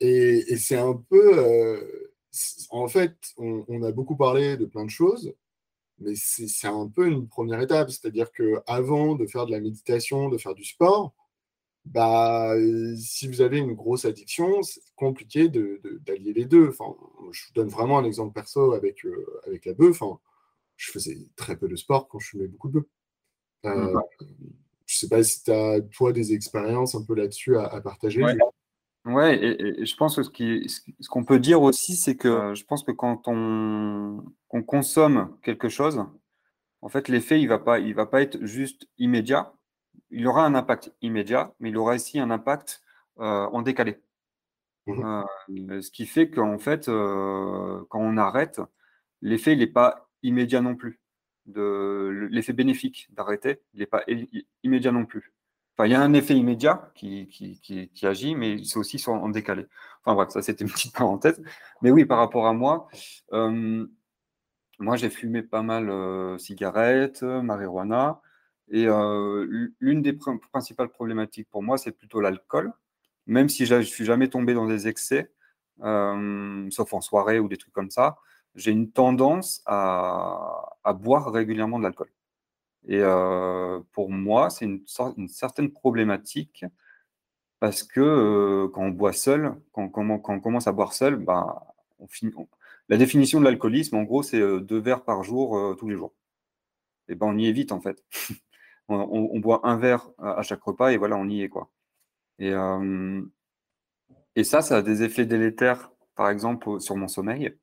Et, 0.00 0.56
c'est 0.56 0.76
un 0.76 0.94
peu... 0.94 1.38
Euh, 1.38 2.12
en 2.70 2.88
fait, 2.88 3.16
on, 3.38 3.82
a 3.82 3.92
beaucoup 3.92 4.16
parlé 4.16 4.56
de 4.56 4.66
plein 4.66 4.84
de 4.84 4.90
choses, 4.90 5.34
mais 5.98 6.14
c'est 6.16 6.66
un 6.66 6.88
peu 6.88 7.06
une 7.06 7.28
première 7.28 7.60
étape. 7.60 7.90
C'est-à-dire 7.90 8.30
qu'avant 8.32 9.14
de 9.14 9.26
faire 9.26 9.46
de 9.46 9.52
la 9.52 9.60
méditation, 9.60 10.28
de 10.28 10.38
faire 10.38 10.54
du 10.54 10.64
sport, 10.64 11.14
bah, 11.84 12.54
si 12.96 13.28
vous 13.28 13.42
avez 13.42 13.58
une 13.58 13.74
grosse 13.74 14.04
addiction, 14.04 14.62
c'est 14.62 14.80
compliqué 14.96 15.48
d'allier 15.48 16.32
les 16.32 16.46
deux. 16.46 16.68
Enfin, 16.68 16.96
je 17.30 17.46
vous 17.46 17.52
donne 17.54 17.68
vraiment 17.68 17.98
un 17.98 18.04
exemple 18.04 18.32
perso 18.32 18.72
avec, 18.72 19.04
euh, 19.04 19.40
avec 19.46 19.66
la 19.66 19.74
bœuf. 19.74 20.00
Enfin, 20.00 20.18
je 20.76 20.90
faisais 20.90 21.16
très 21.36 21.56
peu 21.56 21.68
de 21.68 21.76
sport 21.76 22.08
quand 22.08 22.18
je 22.18 22.28
fumais 22.28 22.48
beaucoup 22.48 22.68
de 22.68 22.74
bœuf. 22.74 22.84
Euh, 23.66 23.94
mmh. 23.94 24.02
Je 24.86 24.94
ne 24.94 24.98
sais 24.98 25.08
pas 25.08 25.22
si 25.22 25.44
tu 25.44 25.50
as, 25.50 25.80
toi, 25.80 26.12
des 26.12 26.32
expériences 26.32 26.94
un 26.94 27.04
peu 27.04 27.14
là-dessus 27.14 27.56
à, 27.56 27.80
partager. 27.80 28.22
Ouais. 29.04 29.38
et, 29.42 29.84
je 29.84 29.96
pense 29.96 30.16
que 30.16 30.22
ce 30.68 31.08
qu'on 31.08 31.24
peut 31.24 31.38
dire 31.38 31.62
aussi, 31.62 31.96
c'est 31.96 32.16
que 32.16 32.54
je 32.54 32.64
pense 32.64 32.82
que 32.82 32.92
quand 32.92 33.22
on, 33.26 34.22
consomme 34.66 35.36
quelque 35.42 35.68
chose, 35.68 36.04
en 36.80 36.88
fait, 36.88 37.08
l'effet, 37.08 37.40
il 37.40 37.44
ne 37.44 37.48
va, 37.48 37.58
pas, 37.58 37.78
il 37.78 37.94
va 37.94 38.06
pas 38.06 38.22
être 38.22 38.44
juste 38.44 38.86
immédiat 38.98 39.54
il 40.10 40.26
aura 40.26 40.44
un 40.44 40.54
impact 40.54 40.92
immédiat, 41.02 41.52
mais 41.60 41.70
il 41.70 41.76
aura 41.76 41.94
aussi 41.94 42.18
un 42.18 42.30
impact 42.30 42.82
euh, 43.18 43.46
en 43.46 43.62
décalé. 43.62 44.00
Mmh 44.86 45.22
euh, 45.70 45.80
ce 45.80 45.90
qui 45.90 46.06
fait 46.06 46.30
qu'en 46.30 46.58
fait, 46.58 46.88
euh, 46.88 47.82
quand 47.88 48.00
on 48.00 48.16
arrête, 48.16 48.60
l'effet 49.22 49.56
n'est 49.56 49.66
pas 49.66 50.08
immédiat 50.22 50.60
non 50.60 50.76
plus. 50.76 51.00
L'effet 51.46 52.52
bénéfique 52.52 53.08
d'arrêter, 53.12 53.60
il 53.74 53.80
n'est 53.80 53.86
pas 53.86 54.04
immédiat 54.62 54.92
non 54.92 55.04
plus. 55.04 55.32
Enfin, 55.76 55.86
il 55.86 55.92
y 55.92 55.94
a 55.94 56.00
un 56.02 56.12
effet 56.14 56.34
immédiat 56.34 56.90
qui, 56.94 57.26
qui, 57.28 58.06
agit, 58.06 58.34
mais 58.34 58.62
c'est 58.64 58.78
aussi 58.78 59.02
en 59.08 59.28
décalé. 59.28 59.66
Enfin 60.04 60.14
bref, 60.14 60.30
ça 60.30 60.42
c'était 60.42 60.64
une 60.64 60.70
petite 60.70 60.94
parenthèse. 60.96 61.42
Mais 61.82 61.90
oui, 61.90 62.04
par 62.04 62.18
rapport 62.18 62.46
à 62.46 62.52
moi, 62.54 62.88
moi 63.32 64.96
j'ai 64.96 65.10
fumé 65.10 65.42
pas 65.42 65.62
mal 65.62 66.38
cigarettes, 66.38 67.22
marijuana. 67.22 68.20
Et 68.70 68.86
l'une 69.80 70.02
des 70.02 70.12
principales 70.12 70.88
problématiques 70.88 71.48
pour 71.50 71.62
moi, 71.62 71.78
c'est 71.78 71.92
plutôt 71.92 72.20
l'alcool. 72.20 72.72
Même 73.26 73.48
si 73.48 73.66
je 73.66 73.76
ne 73.76 73.82
suis 73.82 74.04
jamais 74.04 74.28
tombé 74.28 74.54
dans 74.54 74.66
des 74.66 74.88
excès, 74.88 75.30
sauf 75.80 76.94
en 76.94 77.00
soirée 77.00 77.38
ou 77.38 77.48
des 77.48 77.56
trucs 77.56 77.72
comme 77.72 77.90
ça, 77.90 78.16
j'ai 78.54 78.70
une 78.70 78.90
tendance 78.90 79.62
à, 79.66 80.72
boire 81.00 81.30
régulièrement 81.32 81.78
de 81.78 81.84
l'alcool. 81.84 82.10
Et 82.86 83.02
pour 83.92 84.10
moi, 84.10 84.50
c'est 84.50 84.64
une, 84.64 85.28
certaine 85.28 85.70
problématique 85.70 86.64
parce 87.60 87.82
que 87.82 88.66
quand 88.74 88.82
on 88.82 88.90
boit 88.90 89.12
seul, 89.12 89.54
quand, 89.72 89.90
on 89.96 90.40
commence 90.40 90.66
à 90.66 90.72
boire 90.72 90.92
seul, 90.92 91.16
bah, 91.16 91.74
la 92.88 92.96
définition 92.96 93.40
de 93.40 93.44
l'alcoolisme, 93.44 93.96
en 93.96 94.02
gros, 94.02 94.22
c'est 94.22 94.40
deux 94.60 94.78
verres 94.80 95.04
par 95.04 95.24
jour, 95.24 95.76
tous 95.78 95.88
les 95.88 95.96
jours. 95.96 96.14
Et 97.08 97.14
ben, 97.14 97.26
on 97.26 97.38
y 97.38 97.46
est 97.48 97.52
vite, 97.52 97.72
en 97.72 97.80
fait. 97.80 98.02
on, 98.88 99.38
boit 99.40 99.60
un 99.66 99.76
verre 99.76 100.10
à 100.18 100.42
chaque 100.42 100.62
repas 100.62 100.90
et 100.90 100.96
voilà, 100.96 101.16
on 101.16 101.28
y 101.28 101.42
est. 101.42 101.48
quoi. 101.48 101.70
Et, 102.38 102.52
euh, 102.52 103.22
et 104.36 104.44
ça, 104.44 104.62
ça 104.62 104.78
a 104.78 104.82
des 104.82 105.02
effets 105.02 105.26
délétères, 105.26 105.92
par 106.16 106.28
exemple, 106.30 106.80
sur 106.80 106.96
mon 106.96 107.08
sommeil. 107.08 107.56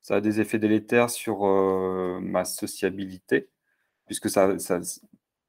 Ça 0.00 0.16
a 0.16 0.20
des 0.20 0.40
effets 0.40 0.58
délétères 0.58 1.10
sur 1.10 1.46
euh, 1.46 2.20
ma 2.20 2.44
sociabilité, 2.44 3.48
puisque 4.06 4.30
ça, 4.30 4.56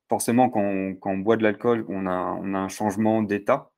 forcément, 0.08 0.50
quand 0.50 0.62
on, 0.62 1.18
boit 1.18 1.38
de 1.38 1.44
l'alcool, 1.44 1.86
on 1.90 2.08
a, 2.08 2.38
on 2.42 2.54
a 2.54 2.60
un 2.60 2.70
changement 2.70 3.22
d'état, 3.22 3.72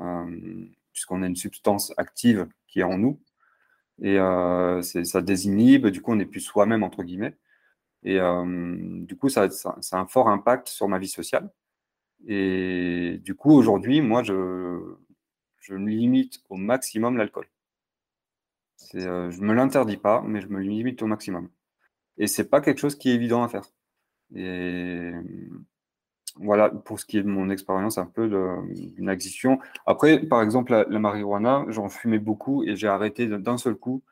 euh, 0.00 0.66
puisqu'on 0.92 1.22
a 1.22 1.26
une 1.26 1.36
substance 1.36 1.92
active 1.96 2.48
qui 2.66 2.80
est 2.80 2.84
en 2.84 2.98
nous. 2.98 3.20
Et 4.02 4.16
ça 4.82 5.22
désinhibe, 5.22 5.86
du 5.88 6.02
coup, 6.02 6.12
on 6.12 6.16
n'est 6.16 6.26
plus 6.26 6.40
soi-même, 6.40 6.82
entre 6.82 7.04
guillemets. 7.04 7.36
Et 8.04 8.18
du 9.06 9.16
coup, 9.16 9.28
ça, 9.28 9.42
a 9.44 9.98
un 9.98 10.06
fort 10.06 10.28
impact 10.28 10.68
sur 10.68 10.88
ma 10.88 10.98
vie 10.98 11.08
sociale. 11.08 11.50
Et 12.26 13.18
du 13.22 13.34
coup, 13.34 13.52
aujourd'hui, 13.52 14.00
moi, 14.00 14.22
je, 14.22 14.94
limite 15.70 16.42
au 16.48 16.56
maximum 16.56 17.16
l'alcool. 17.16 17.46
Euh, 18.96 19.30
je 19.30 19.40
ne 19.40 19.46
me 19.46 19.54
l'interdis 19.54 19.96
pas, 19.96 20.22
mais 20.22 20.40
je 20.40 20.48
me 20.48 20.60
limite 20.60 21.02
au 21.02 21.06
maximum. 21.06 21.48
Et 22.18 22.26
c'est 22.26 22.48
pas 22.50 22.60
quelque 22.60 22.78
chose 22.78 22.96
qui 22.96 23.10
est 23.10 23.14
évident 23.14 23.42
à 23.42 23.48
faire. 23.48 23.64
Et 24.34 25.12
voilà 26.36 26.70
pour 26.70 26.98
ce 26.98 27.06
qui 27.06 27.18
est 27.18 27.22
de 27.22 27.28
mon 27.28 27.50
expérience 27.50 27.98
un 27.98 28.06
peu 28.06 28.28
d'une 28.68 29.08
addiction. 29.08 29.60
Après, 29.86 30.18
par 30.20 30.42
exemple, 30.42 30.72
la, 30.72 30.98
marijuana, 30.98 31.64
j'en 31.68 31.88
fumais 31.88 32.18
beaucoup 32.18 32.64
et 32.64 32.76
j'ai 32.76 32.88
arrêté 32.88 33.26
d'un 33.26 33.58
seul 33.58 33.76
coup 33.76 34.02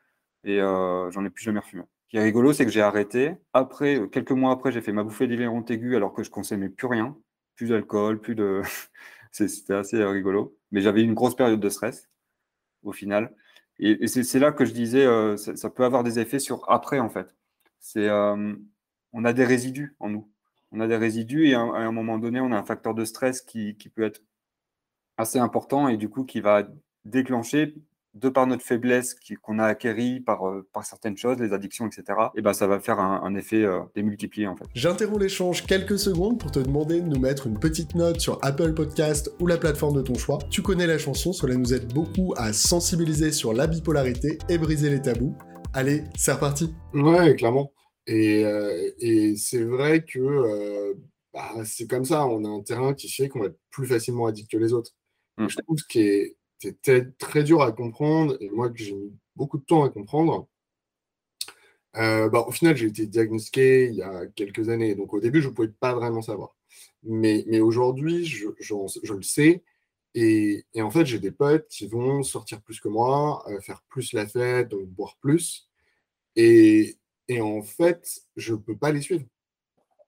et 0.45 0.59
j'en 0.61 1.25
ai 1.25 1.31
plus 1.31 1.45
jamais 1.45 1.61
refumé. 1.61 1.85
Qui 2.11 2.17
est 2.17 2.23
rigolo, 2.23 2.53
c'est 2.53 2.65
que 2.65 2.73
j'ai 2.73 2.83
arrêté. 2.83 3.37
Après, 3.53 4.09
quelques 4.11 4.33
mois 4.33 4.53
après, 4.53 4.73
j'ai 4.73 4.81
fait 4.81 4.93
ma 4.93 5.05
bouffée 5.05 5.29
d'hilarante 5.29 5.71
aiguë 5.71 5.95
alors 5.95 6.13
que 6.13 6.25
je 6.25 6.31
consommais 6.31 6.69
plus 6.69 6.89
rien, 6.89 7.17
plus 7.55 7.69
d'alcool, 7.69 8.21
plus 8.21 8.35
de. 8.35 8.63
C'était 9.33 9.75
assez 9.75 10.05
rigolo. 10.05 10.57
Mais 10.73 10.81
j'avais 10.81 11.03
une 11.03 11.15
grosse 11.15 11.37
période 11.37 11.61
de 11.61 11.69
stress 11.69 12.09
au 12.83 12.93
final. 12.93 13.35
Et, 13.79 14.09
c'est 14.09 14.39
là 14.41 14.53
que 14.53 14.65
je 14.65 14.73
disais, 14.73 15.07
ça, 15.37 15.71
peut 15.71 15.85
avoir 15.85 16.05
des 16.05 16.19
effets 16.19 16.41
sur 16.41 16.69
après 16.71 16.99
en 16.99 17.09
fait. 17.09 17.35
C'est, 17.79 18.11
on 18.11 19.25
a 19.25 19.33
des 19.33 19.45
résidus 19.45 19.97
en 20.01 20.11
nous. 20.11 20.31
On 20.73 20.81
a 20.81 20.89
des 20.89 20.97
résidus 20.97 21.47
et 21.49 21.55
à, 21.55 21.61
un 21.61 21.93
moment 21.93 22.19
donné, 22.19 22.41
on 22.41 22.53
a 22.53 22.59
un 22.59 22.65
facteur 22.65 22.95
de 22.95 23.05
stress 23.05 23.41
qui 23.41 23.75
peut 23.95 24.03
être 24.03 24.23
assez 25.17 25.39
important 25.39 25.89
et 25.89 25.97
du 25.97 26.09
coup 26.09 26.25
qui 26.25 26.41
va 26.41 26.69
déclencher 27.05 27.75
de 28.15 28.29
par 28.29 28.47
notre 28.47 28.65
faiblesse 28.65 29.15
qu'on 29.43 29.59
a 29.59 29.65
acquérie 29.65 30.21
par, 30.21 30.49
euh, 30.49 30.67
par 30.73 30.85
certaines 30.85 31.17
choses, 31.17 31.39
les 31.39 31.53
addictions, 31.53 31.87
etc., 31.87 32.05
et 32.35 32.43
ben 32.43 32.53
ça 32.53 32.67
va 32.67 32.81
faire 32.81 32.99
un, 32.99 33.35
effet 33.35 33.65
euh, 33.65 33.81
démultiplié 33.95 34.47
en 34.47 34.57
fait. 34.57 34.65
J'interromps 34.75 35.21
l'échange 35.21 35.65
quelques 35.65 35.99
secondes 35.99 36.39
pour 36.39 36.51
te 36.51 36.59
demander 36.59 37.01
de 37.01 37.07
nous 37.07 37.21
mettre 37.21 37.47
une 37.47 37.59
petite 37.59 37.95
note 37.95 38.21
sur 38.21 38.39
Apple 38.43 38.75
Podcast 38.75 39.31
ou 39.41 39.47
la 39.47 39.57
plateforme 39.57 39.97
de 39.97 40.03
ton 40.03 40.15
choix. 40.15 40.39
Tu 40.51 40.63
connais 40.63 40.87
la 40.87 40.99
chanson, 40.99 41.33
cela 41.33 41.55
nous 41.55 41.73
aide 41.73 41.93
beaucoup 41.93 42.35
à 42.37 42.53
sensibiliser 42.53 43.31
sur 43.31 43.53
la 43.53 43.67
bipolarité 43.67 44.39
et 44.49 44.59
briser 44.59 44.91
les 44.91 45.01
tabous. 45.01 45.37
Allez, 45.73 46.03
c'est 46.17 46.33
reparti. 46.33 46.75
Ouais, 46.93 47.37
clairement. 47.37 47.73
Et, 48.07 48.45
euh, 48.45 48.91
et 48.99 49.37
c'est 49.37 49.63
vrai 49.63 50.05
que 50.05 50.97
bah, 51.33 51.53
c'est 51.65 51.89
comme 51.89 52.05
ça, 52.05 52.27
on 52.27 52.45
a 52.45 52.49
un 52.49 52.63
terrain 52.63 52.93
qui 52.93 53.09
fait 53.09 53.29
qu'on 53.29 53.41
va 53.41 53.47
être 53.47 53.59
plus 53.71 53.87
facilement 53.87 54.27
addict 54.27 54.51
que 54.51 54.57
les 54.57 54.73
autres. 54.73 54.91
Mmh. 55.39 55.49
Je 55.49 55.57
trouve 55.59 55.79
ce 55.79 55.87
qui 55.87 56.01
est 56.01 56.37
c'était 56.61 57.11
très 57.19 57.43
dur 57.43 57.63
à 57.63 57.73
comprendre, 57.73 58.37
et 58.41 58.51
moi 58.51 58.71
que 58.71 58.79
j'ai 58.79 58.95
mis 58.95 59.13
beaucoup 59.35 59.59
de 59.59 59.65
temps 59.65 59.83
à 59.83 59.89
comprendre. 59.89 60.49
Euh, 61.97 62.29
bah, 62.29 62.45
au 62.47 62.53
final, 62.53 62.77
j'ai 62.77 62.87
été 62.87 63.07
diagnostiqué 63.07 63.87
il 63.89 63.95
y 63.97 64.03
a 64.03 64.27
quelques 64.27 64.69
années, 64.69 64.95
donc 64.95 65.13
au 65.15 65.21
début, 65.21 65.41
je 65.43 65.49
ne 65.49 65.55
pouvais 65.55 65.69
pas 65.69 65.95
vraiment 65.95 66.23
savoir. 66.23 66.57
Mais, 67.03 67.45
mais 67.49 67.61
aujourd'hui, 67.61 68.27
je, 68.27 68.49
je, 68.61 69.15
le 69.15 69.23
sais, 69.23 69.65
et, 70.15 70.65
et 70.75 70.83
en 70.83 70.91
fait, 70.91 71.07
j'ai 71.07 71.19
des 71.19 71.31
potes 71.33 71.67
qui 71.69 71.87
vont 71.89 72.23
sortir 72.23 72.61
plus 72.63 72.79
que 72.79 72.89
moi, 72.89 73.43
euh, 73.49 73.61
faire 73.61 73.83
plus 73.89 74.13
la 74.13 74.27
fête, 74.27 74.69
donc 74.69 74.87
boire 74.89 75.17
plus, 75.21 75.69
et, 76.37 76.99
et 77.29 77.41
en 77.41 77.63
fait, 77.63 78.21
je 78.37 78.55
ne 78.55 78.59
peux 78.59 78.77
pas 78.77 78.93
les 78.93 79.01
suivre. 79.01 79.25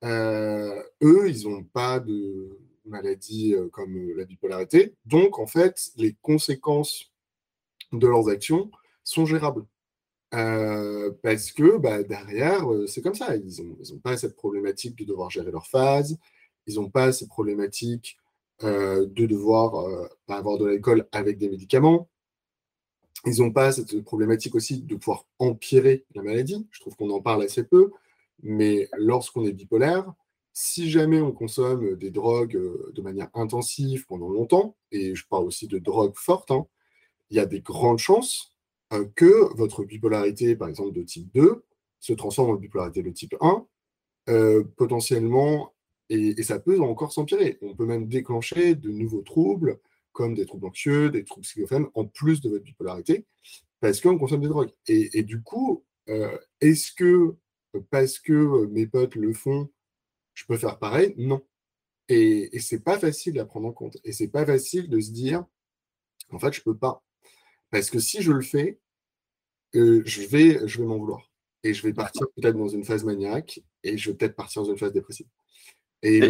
Euh, 0.04 0.82
eux, 1.02 1.30
ils 1.30 1.48
n'ont 1.48 1.64
pas 1.64 2.00
de 2.00 2.58
maladies 2.84 3.54
euh, 3.54 3.68
comme 3.68 3.96
euh, 3.96 4.14
la 4.16 4.24
bipolarité. 4.24 4.94
Donc, 5.06 5.38
en 5.38 5.46
fait, 5.46 5.90
les 5.96 6.16
conséquences 6.22 7.12
de 7.92 8.06
leurs 8.06 8.28
actions 8.28 8.70
sont 9.04 9.26
gérables. 9.26 9.64
Euh, 10.34 11.12
parce 11.22 11.52
que 11.52 11.76
bah, 11.76 12.02
derrière, 12.02 12.66
c'est 12.86 13.02
comme 13.02 13.14
ça. 13.14 13.36
Ils 13.36 13.62
n'ont 13.62 13.98
pas 13.98 14.16
cette 14.16 14.34
problématique 14.34 14.96
de 14.96 15.04
devoir 15.04 15.30
gérer 15.30 15.50
leur 15.50 15.66
phase. 15.66 16.18
Ils 16.66 16.76
n'ont 16.76 16.90
pas 16.90 17.12
cette 17.12 17.28
problématique 17.28 18.16
de 18.62 19.26
devoir 19.26 20.08
avoir 20.28 20.56
de 20.56 20.66
l'alcool 20.66 21.08
avec 21.10 21.36
des 21.36 21.48
médicaments. 21.48 22.08
Ils 23.26 23.42
n'ont 23.42 23.50
pas 23.50 23.72
cette 23.72 24.02
problématique 24.04 24.54
aussi 24.54 24.80
de 24.80 24.94
pouvoir 24.94 25.26
empirer 25.40 26.06
la 26.14 26.22
maladie. 26.22 26.66
Je 26.70 26.80
trouve 26.80 26.94
qu'on 26.94 27.10
en 27.10 27.20
parle 27.20 27.42
assez 27.42 27.64
peu. 27.64 27.90
Mais 28.42 28.88
lorsqu'on 28.96 29.44
est 29.44 29.52
bipolaire, 29.52 30.14
si 30.52 30.90
jamais 30.90 31.20
on 31.20 31.32
consomme 31.32 31.96
des 31.96 32.10
drogues 32.10 32.56
euh, 32.56 32.92
de 32.94 33.02
manière 33.02 33.30
intensive 33.34 34.06
pendant 34.06 34.28
longtemps, 34.28 34.76
et 34.90 35.14
je 35.14 35.26
parle 35.26 35.44
aussi 35.44 35.66
de 35.66 35.78
drogues 35.78 36.16
fortes, 36.16 36.50
hein, 36.50 36.66
il 37.30 37.36
y 37.36 37.40
a 37.40 37.46
des 37.46 37.60
grandes 37.60 37.98
chances 37.98 38.52
euh, 38.92 39.06
que 39.16 39.54
votre 39.56 39.84
bipolarité, 39.84 40.54
par 40.56 40.68
exemple 40.68 40.92
de 40.92 41.02
type 41.02 41.30
2, 41.34 41.64
se 42.00 42.12
transforme 42.12 42.50
en 42.50 42.54
bipolarité 42.54 43.02
de 43.02 43.10
type 43.10 43.34
1, 43.40 43.66
euh, 44.28 44.64
potentiellement, 44.76 45.72
et, 46.10 46.42
ça 46.42 46.58
peut 46.58 46.80
encore 46.80 47.12
s'empirer. 47.12 47.58
On 47.62 47.74
peut 47.74 47.86
même 47.86 48.06
déclencher 48.06 48.74
de 48.74 48.90
nouveaux 48.90 49.22
troubles, 49.22 49.80
comme 50.12 50.34
des 50.34 50.44
troubles 50.44 50.66
anxieux, 50.66 51.10
des 51.10 51.24
troubles 51.24 51.46
schizophrènes, 51.46 51.86
en 51.94 52.04
plus 52.04 52.42
de 52.42 52.50
votre 52.50 52.64
bipolarité, 52.64 53.24
parce 53.80 54.00
qu'on 54.00 54.18
consomme 54.18 54.42
des 54.42 54.48
drogues. 54.48 54.72
et 54.88 55.22
du 55.22 55.42
coup, 55.42 55.84
est-ce 56.60 56.92
que, 56.92 57.34
parce 57.90 58.18
que 58.18 58.66
mes 58.66 58.86
potes 58.86 59.14
le 59.14 59.32
font, 59.32 59.70
je 60.34 60.44
peux 60.46 60.56
faire 60.56 60.78
pareil? 60.78 61.14
Non. 61.16 61.42
Et, 62.08 62.54
et 62.56 62.60
c'est 62.60 62.80
pas 62.80 62.98
facile 62.98 63.38
à 63.38 63.44
prendre 63.44 63.68
en 63.68 63.72
compte. 63.72 63.96
Et 64.04 64.12
c'est 64.12 64.28
pas 64.28 64.44
facile 64.44 64.88
de 64.88 65.00
se 65.00 65.10
dire, 65.10 65.44
en 66.30 66.38
fait, 66.38 66.52
je 66.52 66.62
peux 66.62 66.76
pas. 66.76 67.02
Parce 67.70 67.90
que 67.90 67.98
si 67.98 68.22
je 68.22 68.32
le 68.32 68.42
fais, 68.42 68.78
euh, 69.74 70.02
je 70.04 70.22
vais, 70.22 70.66
je 70.66 70.78
vais 70.78 70.86
m'en 70.86 70.98
vouloir. 70.98 71.30
Et 71.64 71.74
je 71.74 71.82
vais 71.82 71.92
partir 71.92 72.26
peut-être 72.36 72.56
dans 72.56 72.68
une 72.68 72.84
phase 72.84 73.04
maniaque 73.04 73.60
et 73.84 73.96
je 73.96 74.10
vais 74.10 74.16
peut-être 74.16 74.36
partir 74.36 74.62
dans 74.62 74.70
une 74.70 74.78
phase 74.78 74.92
dépressive. 74.92 75.26
Et, 76.02 76.20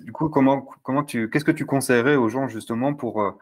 du 0.00 0.12
coup, 0.12 0.28
comment, 0.28 0.62
comment 0.82 1.02
tu, 1.04 1.28
qu'est-ce 1.28 1.44
que 1.44 1.50
tu 1.50 1.66
conseillerais 1.66 2.16
aux 2.16 2.28
gens 2.28 2.48
justement 2.48 2.94
pour 2.94 3.20
euh, 3.20 3.32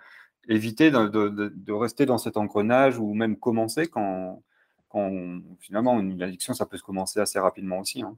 éviter 0.48 0.90
de, 0.90 1.06
de, 1.06 1.52
de, 1.54 1.72
rester 1.72 2.06
dans 2.06 2.16
cet 2.18 2.38
engrenage 2.38 2.98
ou 2.98 3.12
même 3.12 3.36
commencer 3.36 3.86
quand, 3.86 4.42
quand 4.88 5.40
finalement 5.60 6.00
une 6.00 6.22
addiction, 6.22 6.54
ça 6.54 6.64
peut 6.64 6.78
se 6.78 6.82
commencer 6.82 7.20
assez 7.20 7.38
rapidement 7.38 7.80
aussi 7.80 8.02
hein? 8.02 8.16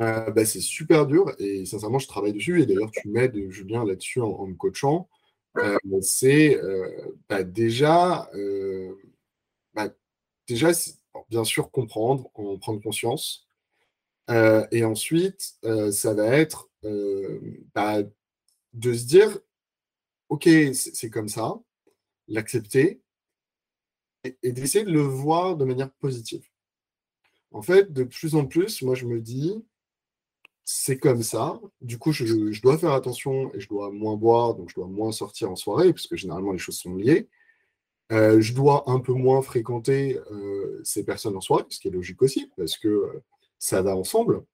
Euh, 0.00 0.30
bah, 0.30 0.44
c'est 0.44 0.60
super 0.60 1.06
dur 1.06 1.34
et 1.38 1.64
sincèrement, 1.64 1.98
je 1.98 2.08
travaille 2.08 2.32
dessus. 2.32 2.62
Et 2.62 2.66
d'ailleurs, 2.66 2.90
tu 2.90 3.08
m'aides, 3.08 3.50
Julien, 3.50 3.84
là-dessus 3.84 4.20
en, 4.20 4.46
me 4.46 4.54
coachant. 4.54 5.08
Euh, 5.56 5.78
c'est 6.02 6.62
euh, 6.62 7.16
bah, 7.28 7.42
déjà, 7.42 8.30
bah, 9.74 9.88
déjà 10.46 10.70
bien 11.30 11.44
sûr, 11.44 11.70
comprendre, 11.70 12.30
en 12.34 12.58
prendre 12.58 12.82
conscience. 12.82 13.48
et 14.28 14.84
ensuite, 14.84 15.58
ça 15.92 16.14
va 16.14 16.26
être 16.28 16.70
de 16.82 18.92
se 18.92 19.06
dire, 19.06 19.38
OK, 20.28 20.48
c'est 20.74 21.10
comme 21.10 21.28
ça, 21.28 21.58
l'accepter 22.28 23.02
et 24.42 24.52
d'essayer 24.52 24.84
de 24.84 24.90
le 24.90 25.02
voir 25.02 25.56
de 25.56 25.64
manière 25.64 25.90
positive. 25.92 26.46
En 27.52 27.62
fait, 27.62 27.92
de 27.92 28.04
plus 28.04 28.34
en 28.34 28.46
plus, 28.46 28.82
moi, 28.82 28.94
je 28.94 29.06
me 29.06 29.20
dis, 29.20 29.64
c'est 30.66 30.98
comme 30.98 31.22
ça. 31.22 31.60
Du 31.80 31.96
coup, 31.96 32.12
je, 32.12 32.60
dois 32.60 32.76
faire 32.76 32.92
attention 32.92 33.54
et 33.54 33.60
je 33.60 33.68
dois 33.68 33.92
moins 33.92 34.16
boire, 34.16 34.56
donc 34.56 34.68
je 34.68 34.74
dois 34.74 34.88
moins 34.88 35.12
sortir 35.12 35.50
en 35.50 35.56
soirée, 35.56 35.92
parce 35.92 36.08
que 36.08 36.16
généralement 36.16 36.52
les 36.52 36.58
choses 36.58 36.78
sont 36.78 36.96
liées. 36.96 37.28
Euh, 38.12 38.40
je 38.40 38.52
dois 38.52 38.84
un 38.90 39.00
peu 39.00 39.12
moins 39.12 39.42
fréquenter 39.42 40.18
euh, 40.32 40.80
ces 40.84 41.04
personnes 41.04 41.36
en 41.36 41.40
soirée, 41.40 41.64
ce 41.70 41.78
qui 41.78 41.88
est 41.88 41.92
logique 41.92 42.20
aussi, 42.22 42.50
parce 42.56 42.76
que 42.78 42.88
euh, 42.88 43.24
ça 43.58 43.80
va 43.82 43.96
ensemble. 43.96 44.44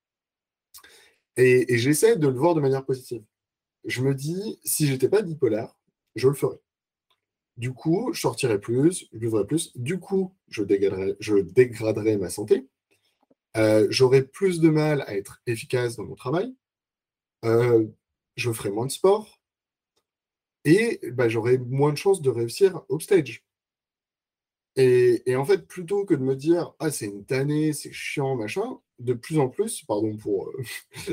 Et, 1.39 1.79
j'essaie 1.79 2.17
de 2.17 2.29
le 2.29 2.39
voir 2.39 2.55
de 2.55 2.61
manière 2.61 2.85
positive. 2.85 3.25
Je 3.87 4.03
me 4.03 4.15
dis, 4.15 4.61
si 4.65 4.87
j'étais 4.87 5.09
pas 5.09 5.23
bipolaire, 5.23 5.75
je 6.15 6.29
le 6.29 6.35
ferais. 6.35 6.61
Du 7.57 7.73
coup, 7.73 8.13
je 8.13 8.21
sortirais 8.21 8.61
plus, 8.61 9.07
je 9.13 9.19
vivrais 9.19 9.47
plus. 9.47 9.73
Du 9.77 9.99
coup, 9.99 10.35
je 10.49 10.63
je 11.21 11.37
dégraderais 11.37 12.19
ma 12.19 12.31
santé 12.31 12.67
euh, 13.57 13.87
j'aurais 13.91 14.23
plus 14.23 14.61
de 14.61 14.69
mal 14.71 15.03
à 15.03 15.17
être 15.17 15.43
efficace 15.47 15.97
dans 15.97 16.05
mon 16.05 16.15
travail, 16.15 16.55
euh, 17.45 17.87
je 18.37 18.53
ferai 18.53 18.71
moins 18.71 18.87
de 18.87 18.93
sport 18.93 19.41
et 20.65 21.01
bah, 21.13 21.29
j'aurai 21.29 21.59
moins 21.59 21.93
de 21.93 21.99
chances 21.99 22.23
de 22.23 22.31
réussir 22.31 22.83
upstage. 22.91 23.45
Et, 24.77 25.23
et 25.31 25.37
en 25.37 25.45
fait, 25.45 25.67
plutôt 25.67 26.05
que 26.07 26.15
de 26.15 26.23
me 26.23 26.35
dire 26.37 26.73
ah 26.79 26.91
c'est 26.91 27.07
une 27.07 27.27
tannée, 27.27 27.73
c'est 27.73 27.93
chiant, 27.93 28.37
machin, 28.37 28.79
de 29.01 29.13
plus 29.15 29.39
en 29.39 29.49
plus, 29.49 29.85
pardon 29.85 30.17
pour, 30.17 30.49
euh, 30.49 30.65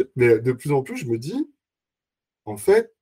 mais 0.16 0.40
de 0.40 0.52
plus 0.54 0.72
en 0.72 0.84
plus, 0.84 0.98
je 0.98 1.06
me 1.08 1.18
dis 1.18 1.50
en 2.46 2.58
fait 2.58 2.94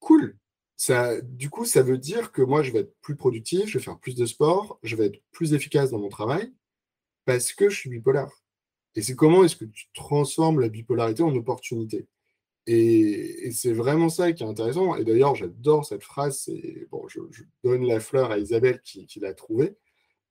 cool. 0.00 0.38
Ça, 0.76 1.20
du 1.22 1.50
coup, 1.50 1.64
ça 1.64 1.82
veut 1.82 1.98
dire 1.98 2.32
que 2.32 2.42
moi, 2.42 2.62
je 2.62 2.72
vais 2.72 2.80
être 2.80 2.94
plus 3.02 3.16
productif, 3.16 3.68
je 3.68 3.78
vais 3.78 3.84
faire 3.84 3.98
plus 4.00 4.16
de 4.16 4.26
sport, 4.26 4.80
je 4.82 4.96
vais 4.96 5.06
être 5.06 5.22
plus 5.32 5.54
efficace 5.54 5.90
dans 5.90 6.00
mon 6.00 6.08
travail 6.08 6.52
parce 7.24 7.52
que 7.52 7.68
je 7.70 7.78
suis 7.78 7.90
bipolaire. 7.90 8.41
Et 8.94 9.02
c'est 9.02 9.16
comment 9.16 9.44
est-ce 9.44 9.56
que 9.56 9.64
tu 9.64 9.86
transformes 9.94 10.60
la 10.60 10.68
bipolarité 10.68 11.22
en 11.22 11.34
opportunité? 11.34 12.06
Et, 12.66 13.50
c'est 13.52 13.72
vraiment 13.72 14.08
ça 14.08 14.32
qui 14.32 14.42
est 14.42 14.46
intéressant. 14.46 14.96
Et 14.96 15.04
d'ailleurs, 15.04 15.34
j'adore 15.34 15.84
cette 15.84 16.02
phrase. 16.02 16.48
Bon, 16.90 17.06
je, 17.08 17.20
donne 17.64 17.84
la 17.86 18.00
fleur 18.00 18.30
à 18.30 18.38
Isabelle 18.38 18.80
qui, 18.82 19.20
l'a 19.20 19.34
trouvée, 19.34 19.76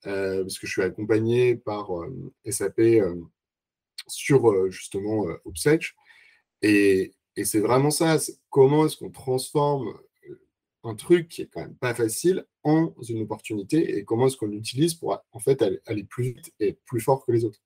euh, 0.07 0.41
parce 0.43 0.59
que 0.59 0.67
je 0.67 0.71
suis 0.71 0.81
accompagné 0.81 1.55
par 1.55 2.01
euh, 2.01 2.33
SAP 2.49 2.79
euh, 2.79 3.15
sur 4.07 4.71
justement 4.71 5.25
Obsèche. 5.45 5.95
Et, 6.61 7.13
c'est 7.43 7.59
vraiment 7.59 7.91
ça. 7.91 8.17
Comment 8.49 8.85
est-ce 8.85 8.97
qu'on 8.97 9.09
transforme 9.09 9.97
un 10.83 10.95
truc 10.95 11.27
qui 11.27 11.43
est 11.43 11.47
quand 11.47 11.61
même 11.61 11.75
pas 11.75 11.93
facile 11.93 12.45
en 12.63 12.93
une 13.07 13.21
opportunité 13.21 13.97
et 13.97 14.03
comment 14.03 14.27
est-ce 14.27 14.37
qu'on 14.37 14.47
l'utilise 14.47 14.95
pour 14.95 15.17
en 15.31 15.39
fait 15.39 15.63
aller 15.85 16.03
plus 16.03 16.33
vite 16.33 16.53
et 16.59 16.73
plus 16.85 16.99
fort 16.99 17.25
que 17.25 17.31
les 17.31 17.45
autres. 17.45 17.59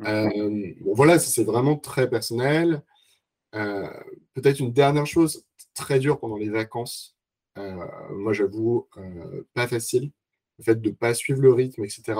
Euh, 0.00 0.72
bon, 0.80 0.94
voilà, 0.94 1.18
c'est 1.18 1.44
vraiment 1.44 1.76
très 1.76 2.08
personnel. 2.08 2.82
Euh, 3.54 3.88
peut-être 4.34 4.60
une 4.60 4.72
dernière 4.72 5.06
chose 5.06 5.44
très 5.74 5.98
dure 5.98 6.18
pendant 6.18 6.36
les 6.36 6.48
vacances. 6.48 7.16
Euh, 7.58 7.86
moi, 8.10 8.32
j'avoue, 8.32 8.88
pas 9.54 9.68
facile. 9.68 10.10
le 10.58 10.64
fait 10.64 10.80
de 10.80 10.90
ne 10.90 10.94
pas 10.94 11.14
suivre 11.14 11.40
le 11.40 11.52
rythme, 11.52 11.84
etc. 11.84 12.18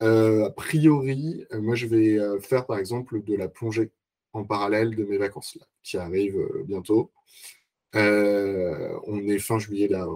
a 0.00 0.50
priori, 0.50 1.46
moi, 1.52 1.74
je 1.74 1.86
vais 1.86 2.18
faire 2.40 2.66
par 2.66 2.78
exemple 2.78 3.22
de 3.22 3.36
la 3.36 3.48
plongée 3.48 3.92
en 4.32 4.44
parallèle 4.44 4.96
de 4.96 5.04
mes 5.04 5.18
vacances 5.18 5.56
là, 5.60 5.66
qui 5.82 5.96
arrivent 5.96 6.48
bientôt. 6.64 7.12
On 7.94 9.28
est 9.28 9.38
fin 9.38 9.58
juillet 9.58 9.88
là, 9.88 10.06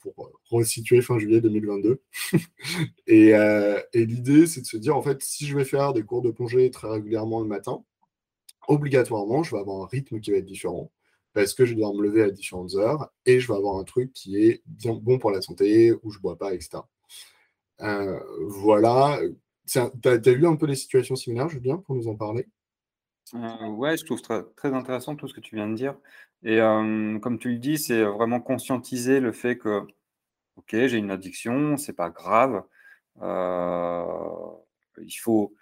pour 0.00 0.32
resituer 0.50 1.00
fin 1.02 1.18
juillet 1.18 1.40
2022. 1.40 2.02
et, 3.06 3.28
et 3.92 4.06
l'idée, 4.06 4.46
c'est 4.46 4.62
de 4.62 4.66
se 4.66 4.76
dire, 4.76 4.96
en 4.96 5.02
fait, 5.02 5.22
si 5.22 5.46
je 5.46 5.56
vais 5.56 5.64
faire 5.64 5.92
des 5.92 6.02
cours 6.02 6.22
de 6.22 6.30
plongée 6.30 6.70
très 6.70 6.88
régulièrement 6.88 7.40
le 7.40 7.48
matin, 7.48 7.84
obligatoirement, 8.68 9.42
je 9.42 9.54
vais 9.54 9.60
avoir 9.60 9.82
un 9.82 9.86
rythme 9.86 10.20
qui 10.20 10.30
va 10.30 10.38
être 10.38 10.46
différent 10.46 10.90
parce 11.32 11.54
que 11.54 11.64
je 11.64 11.74
dois 11.74 11.92
me 11.92 12.02
lever 12.02 12.22
à 12.22 12.30
différentes 12.30 12.74
heures 12.74 13.10
et 13.26 13.40
je 13.40 13.48
vais 13.48 13.54
avoir 13.54 13.76
un 13.78 13.84
truc 13.84 14.12
qui 14.12 14.36
est 14.36 14.62
bien 14.66 14.94
bon 14.94 15.18
pour 15.18 15.30
la 15.30 15.40
santé, 15.40 15.92
où 16.02 16.10
je 16.10 16.18
bois 16.18 16.36
pas, 16.36 16.54
etc. 16.54 16.82
Euh, 17.80 18.20
voilà. 18.48 19.20
Tu 19.66 19.78
as, 19.78 20.28
eu 20.28 20.46
un 20.46 20.56
peu 20.56 20.66
des 20.66 20.74
situations 20.74 21.16
similaires, 21.16 21.48
Julien, 21.48 21.78
pour 21.78 21.94
nous 21.94 22.08
en 22.08 22.16
parler? 22.16 22.46
Euh, 23.34 23.68
Ouais, 23.68 23.96
je 23.96 24.04
trouve 24.04 24.22
très, 24.22 24.72
intéressant 24.74 25.16
tout 25.16 25.28
ce 25.28 25.34
que 25.34 25.40
tu 25.40 25.56
viens 25.56 25.68
de 25.68 25.74
dire. 25.74 25.96
Et 26.44 26.58
comme 26.58 27.38
tu 27.38 27.50
le 27.50 27.58
dis, 27.58 27.78
c'est 27.78 28.02
vraiment 28.02 28.40
conscientiser 28.40 29.20
le 29.20 29.32
fait 29.32 29.58
que, 29.58 29.86
ok, 30.56 30.70
j'ai 30.70 30.96
une 30.98 31.10
addiction, 31.10 31.76
c'est 31.76 31.92
pas 31.92 32.10
grave. 32.10 32.64
il, 33.20 35.18
faut, 35.20 35.54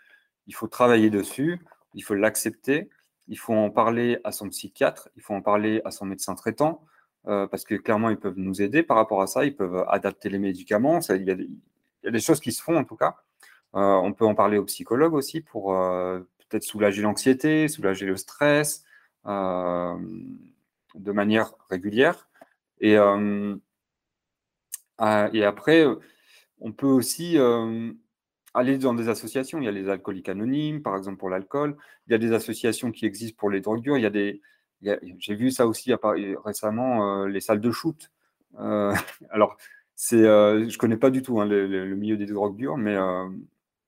il 0.46 0.55
faut 0.55 0.68
travailler 0.68 1.11
dessus, 1.11 1.61
il 1.94 2.03
faut 2.03 2.14
l'accepter 2.14 2.88
il 3.31 3.38
faut 3.38 3.55
en 3.55 3.70
parler 3.70 4.18
à 4.25 4.33
son 4.33 4.49
psychiatre, 4.49 5.09
il 5.16 5.23
faut 5.23 5.35
en 5.35 5.40
parler 5.40 5.81
à 5.85 5.92
son 5.92 6.05
médecin 6.05 6.35
traitant, 6.35 6.85
parce 7.25 7.64
que 7.64 7.77
clairement, 7.77 8.11
ils 8.11 8.18
peuvent 8.18 8.37
nous 8.37 8.61
aider 8.61 8.83
par 8.83 8.96
rapport 8.96 9.23
à 9.23 9.29
ça, 9.29 9.44
ils 9.44 9.55
peuvent 9.55 9.87
adapter 9.88 10.29
les 10.29 10.40
médicaments, 10.40 10.99
il, 11.09 11.25
y 11.25 11.31
a 12.09 12.11
des, 12.11 12.20
choses 12.20 12.40
qui 12.40 12.51
se 12.51 12.61
font 12.61 12.77
en 12.77 12.85
tout 12.85 12.96
cas. 12.96 13.16
On 13.73 14.12
peut 14.12 14.27
en 14.27 14.35
parler 14.35 14.59
au 14.59 14.64
psychologue 14.64 15.14
aussi 15.14 15.40
pour 15.40 15.73
peut-être 16.51 16.65
soulager 16.65 17.03
l'anxiété, 17.03 17.69
soulager 17.69 18.07
le 18.07 18.17
stress 18.17 18.85
de 19.25 21.13
manière 21.13 21.55
régulière. 21.71 22.29
Et, 22.81 22.97
et 25.33 25.45
après, 25.45 25.87
on 26.59 26.73
peut 26.73 26.87
aussi 26.87 27.39
aller 28.55 28.79
dans 28.79 28.95
des 28.95 29.09
associations. 29.09 29.61
Il 29.61 29.65
y 29.65 29.69
a 29.69 29.73
les 29.73 29.89
alcooliques 29.89 30.29
anonymes, 30.29 30.83
par 30.83 30.97
exemple 30.97 31.19
pour 31.19 31.31
l'alcool. 31.31 31.77
Il 32.07 32.13
y 32.13 32.15
a 32.15 32.19
des 32.19 32.33
associations 32.33 32.93
qui 32.93 33.07
existent 33.07 33.39
pour 33.39 33.51
les 33.51 33.61
drogues 33.61 33.83
dures. 33.83 33.97
Il 33.97 34.03
y 34.03 34.07
a 34.07 34.11
des, 34.11 34.41
j'ai 34.83 35.35
vu 35.35 35.51
ça 35.51 35.67
aussi 35.67 35.93
récemment, 36.45 37.23
euh, 37.23 37.27
les 37.27 37.41
salles 37.41 37.61
de 37.61 37.71
shoot. 37.71 38.11
Euh, 38.59 38.95
alors, 39.31 39.57
euh, 40.13 40.69
je 40.69 40.79
connais 40.79 40.97
pas 40.97 41.11
du 41.11 41.23
tout 41.23 41.41
hein, 41.41 41.47
le, 41.47 41.95
milieu 41.95 42.17
des 42.17 42.27
drogues 42.27 42.57
dures, 42.57 42.77
mais 42.77 42.97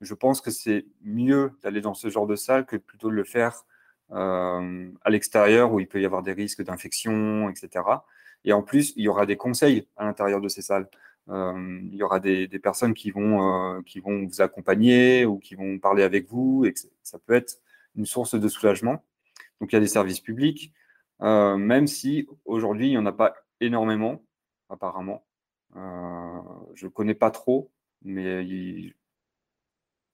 je 0.03 0.15
pense 0.15 0.41
que 0.41 0.51
c'est 0.51 0.85
mieux 1.03 1.53
d'aller 1.63 1.81
dans 1.81 1.95
ce 1.95 2.11
genre 2.11 2.27
de 2.27 2.37
salle 2.37 2.67
que 2.67 2.77
plutôt 2.77 3.09
de 3.09 3.15
le 3.15 3.25
faire 3.25 3.65
à 4.11 5.09
l'extérieur 5.09 5.73
où 5.73 5.81
il 5.81 5.89
peut 5.89 5.99
y 5.99 6.05
avoir 6.05 6.23
des 6.23 6.35
risques 6.35 6.63
d'infection, 6.63 7.49
etc. 7.49 7.83
Et 8.45 8.53
en 8.53 8.63
plus, 8.63 8.93
il 8.97 9.05
y 9.05 9.09
aura 9.09 9.27
des 9.27 9.37
conseils 9.37 9.89
à 9.97 10.05
l'intérieur 10.05 10.41
de 10.41 10.49
ces 10.49 10.63
salles. 10.63 10.89
Euh, 11.29 11.81
il 11.85 11.95
y 11.95 12.03
aura 12.03 12.19
des, 12.21 12.49
personnes 12.59 12.95
qui 12.95 13.11
vont, 13.11 13.77
euh, 13.77 13.83
qui 13.83 14.01
vont 14.01 14.27
vous 14.27 14.41
accompagner 14.41 15.25
ou 15.25 15.39
qui 15.39 15.55
vont 15.55 15.79
parler 15.79 16.03
avec 16.03 16.29
vous 16.29 16.67
ça 17.03 17.19
peut 17.19 17.35
être 17.35 17.59
une 17.95 18.07
source 18.07 18.35
de 18.35 18.49
soulagement. 18.49 19.05
Donc 19.61 19.73
il 19.73 19.77
y 19.77 19.79
a 19.79 19.81
des 19.81 19.87
services 19.87 20.21
publics, 20.21 20.73
euh, 21.21 21.57
même 21.57 21.87
si 21.87 22.27
aujourd'hui 22.45 22.89
il 22.89 22.91
n'y 22.91 22.99
en 22.99 23.07
a 23.07 23.13
pas 23.13 23.35
énormément, 23.61 24.25
apparemment. 24.69 25.25
je 25.75 26.87
ne 26.87 26.91
connais 26.91 27.15
pas 27.15 27.31
trop, 27.31 27.71
mais 28.03 28.45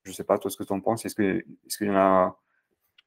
je 0.08 0.12
ne 0.12 0.16
sais 0.16 0.24
pas, 0.24 0.38
toi, 0.38 0.50
ce 0.50 0.56
que 0.56 0.64
tu 0.64 0.72
en 0.72 0.80
penses. 0.80 1.04
Est-ce 1.04 1.14
qu'il 1.14 1.86
y 1.86 1.90
en 1.90 1.96
a. 1.96 2.40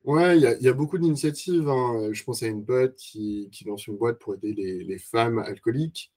Ouais, 0.04 0.38
il 0.38 0.42
y, 0.62 0.68
a 0.68 0.74
beaucoup 0.74 0.98
d'initiatives. 0.98 1.70
Hein. 1.70 2.10
Je 2.12 2.24
pense 2.24 2.42
à 2.42 2.48
une 2.48 2.64
boîte 2.64 2.96
qui, 2.96 3.50
qui, 3.52 3.66
lance 3.66 3.86
une 3.86 3.98
boîte 3.98 4.18
pour 4.18 4.34
aider 4.34 4.54
les, 4.54 4.98
femmes 4.98 5.40
alcooliques 5.40 6.12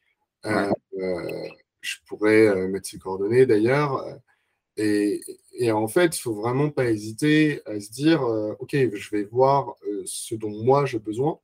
je 1.84 1.96
pourrais 2.06 2.46
euh, 2.46 2.68
mettre 2.68 2.88
ses 2.88 2.98
coordonnées 2.98 3.46
d'ailleurs. 3.46 3.96
Euh, 4.78 5.18
et, 5.60 5.70
en 5.70 5.86
fait, 5.86 6.16
il 6.16 6.20
faut 6.20 6.34
vraiment 6.34 6.70
pas 6.70 6.90
hésiter 6.90 7.60
à 7.66 7.78
se 7.78 7.90
dire, 7.90 8.22
euh, 8.22 8.54
OK, 8.58 8.72
je 8.72 9.10
vais 9.10 9.24
voir 9.24 9.76
ce 10.04 10.34
dont 10.34 10.50
moi 10.50 10.84
j'ai 10.84 10.98
besoin. 10.98 11.38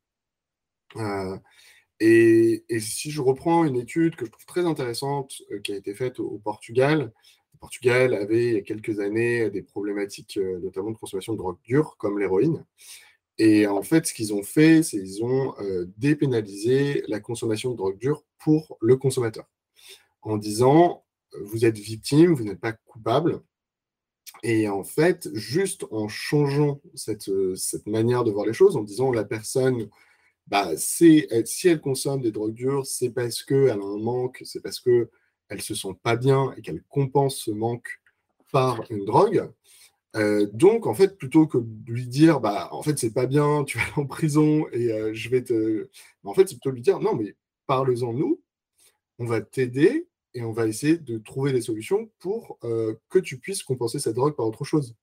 Et, 2.00 2.64
si 2.81 3.11
je 3.11 3.20
reprends 3.20 3.64
une 3.64 3.76
étude 3.76 4.16
que 4.16 4.24
je 4.26 4.31
trouve 4.31 4.46
très 4.46 4.64
intéressante 4.66 5.35
qui 5.62 5.72
a 5.72 5.76
été 5.76 5.94
faite 5.94 6.18
au, 6.18 6.38
Portugal, 6.38 7.12
Portugal 7.61 8.14
avait 8.14 8.49
il 8.49 8.55
y 8.55 8.57
a 8.57 8.62
quelques 8.62 9.01
années 9.01 9.51
des 9.51 9.62
problématiques 9.62 10.38
notamment 10.62 10.90
de 10.90 10.96
consommation 10.96 11.35
de 11.35 11.38
drogue 11.38 11.59
dure 11.62 11.96
comme 11.99 12.18
l'héroïne. 12.18 12.64
Et 13.38 13.66
en 13.66 13.83
fait, 13.83 14.07
ce 14.07 14.14
qu'ils 14.14 14.35
ont 14.35 14.42
fait, 14.42 14.83
c'est 14.83 14.99
qu'ils 14.99 15.25
ont 15.25 15.55
dépénalisé 15.96 17.05
la 17.09 17.20
consommation 17.20 17.70
de 17.70 17.77
drogue 17.77 17.99
dure 17.99 18.25
pour 18.38 18.77
le 18.81 18.96
consommateur 18.96 19.46
en 20.23 20.37
disant 20.37 21.05
vous 21.40 21.64
êtes 21.64 21.79
victime, 21.79 22.35
vous 22.35 22.44
n'êtes 22.44 22.61
pas 22.61 22.73
coupable. 22.73 23.42
Et 24.42 24.68
en 24.68 24.85
fait, 24.85 25.29
juste 25.35 25.87
en 25.90 26.09
changeant 26.09 26.81
cette, 26.94 27.31
cette 27.57 27.87
manière 27.87 28.25
de 28.25 28.31
voir 28.31 28.46
les 28.46 28.53
choses, 28.53 28.77
en 28.77 28.83
disant 28.83 29.12
la 29.12 29.25
personne, 29.25 29.88
bah, 30.46 30.77
si 30.77 31.27
elle 31.31 31.81
consomme 31.81 32.23
des 32.23 32.33
drogues 32.33 32.55
dures, 32.55 32.87
c'est 32.87 33.11
parce 33.11 33.42
qu'elle 33.42 33.70
a 33.70 33.75
un 33.75 33.99
manque, 33.99 34.42
c'est 34.44 34.61
parce 34.61 34.81
qu'elle 34.81 35.09
ne 35.58 35.62
se 35.62 35.74
sent 35.74 35.94
pas 36.02 36.16
bien 36.16 36.52
et 36.56 36.62
qu'elle 36.62 36.82
compense 36.88 37.36
ce 37.36 37.50
manque 37.50 38.00
par 38.52 38.82
une 38.90 39.04
drogue. 39.04 39.50
Euh, 40.16 40.48
donc, 40.52 40.86
en 40.86 40.94
fait, 40.94 41.16
plutôt 41.16 41.46
que 41.46 41.58
de 41.58 41.92
lui 41.92 42.06
dire, 42.06 42.40
bah, 42.40 42.68
en 42.72 42.82
fait, 42.82 42.98
c'est 42.98 43.12
pas 43.12 43.26
bien, 43.26 43.64
tu 43.64 43.78
vas 43.78 43.84
en 43.96 44.06
prison 44.06 44.66
et 44.72 44.92
euh, 44.92 45.14
je 45.14 45.28
vais 45.28 45.42
te. 45.42 45.88
En 46.24 46.34
fait, 46.34 46.48
c'est 46.48 46.54
plutôt 46.56 46.70
lui 46.70 46.82
dire, 46.82 47.00
non, 47.00 47.14
mais 47.14 47.36
parle-en 47.66 48.12
nous, 48.12 48.40
on 49.18 49.26
va 49.26 49.40
t'aider 49.40 50.08
et 50.34 50.42
on 50.42 50.52
va 50.52 50.66
essayer 50.66 50.96
de 50.96 51.18
trouver 51.18 51.52
des 51.52 51.60
solutions 51.60 52.10
pour 52.18 52.58
euh, 52.64 52.94
que 53.08 53.18
tu 53.18 53.38
puisses 53.38 53.62
compenser 53.62 53.98
cette 53.98 54.14
drogue 54.14 54.36
par 54.36 54.46
autre 54.46 54.64
chose. 54.64 54.94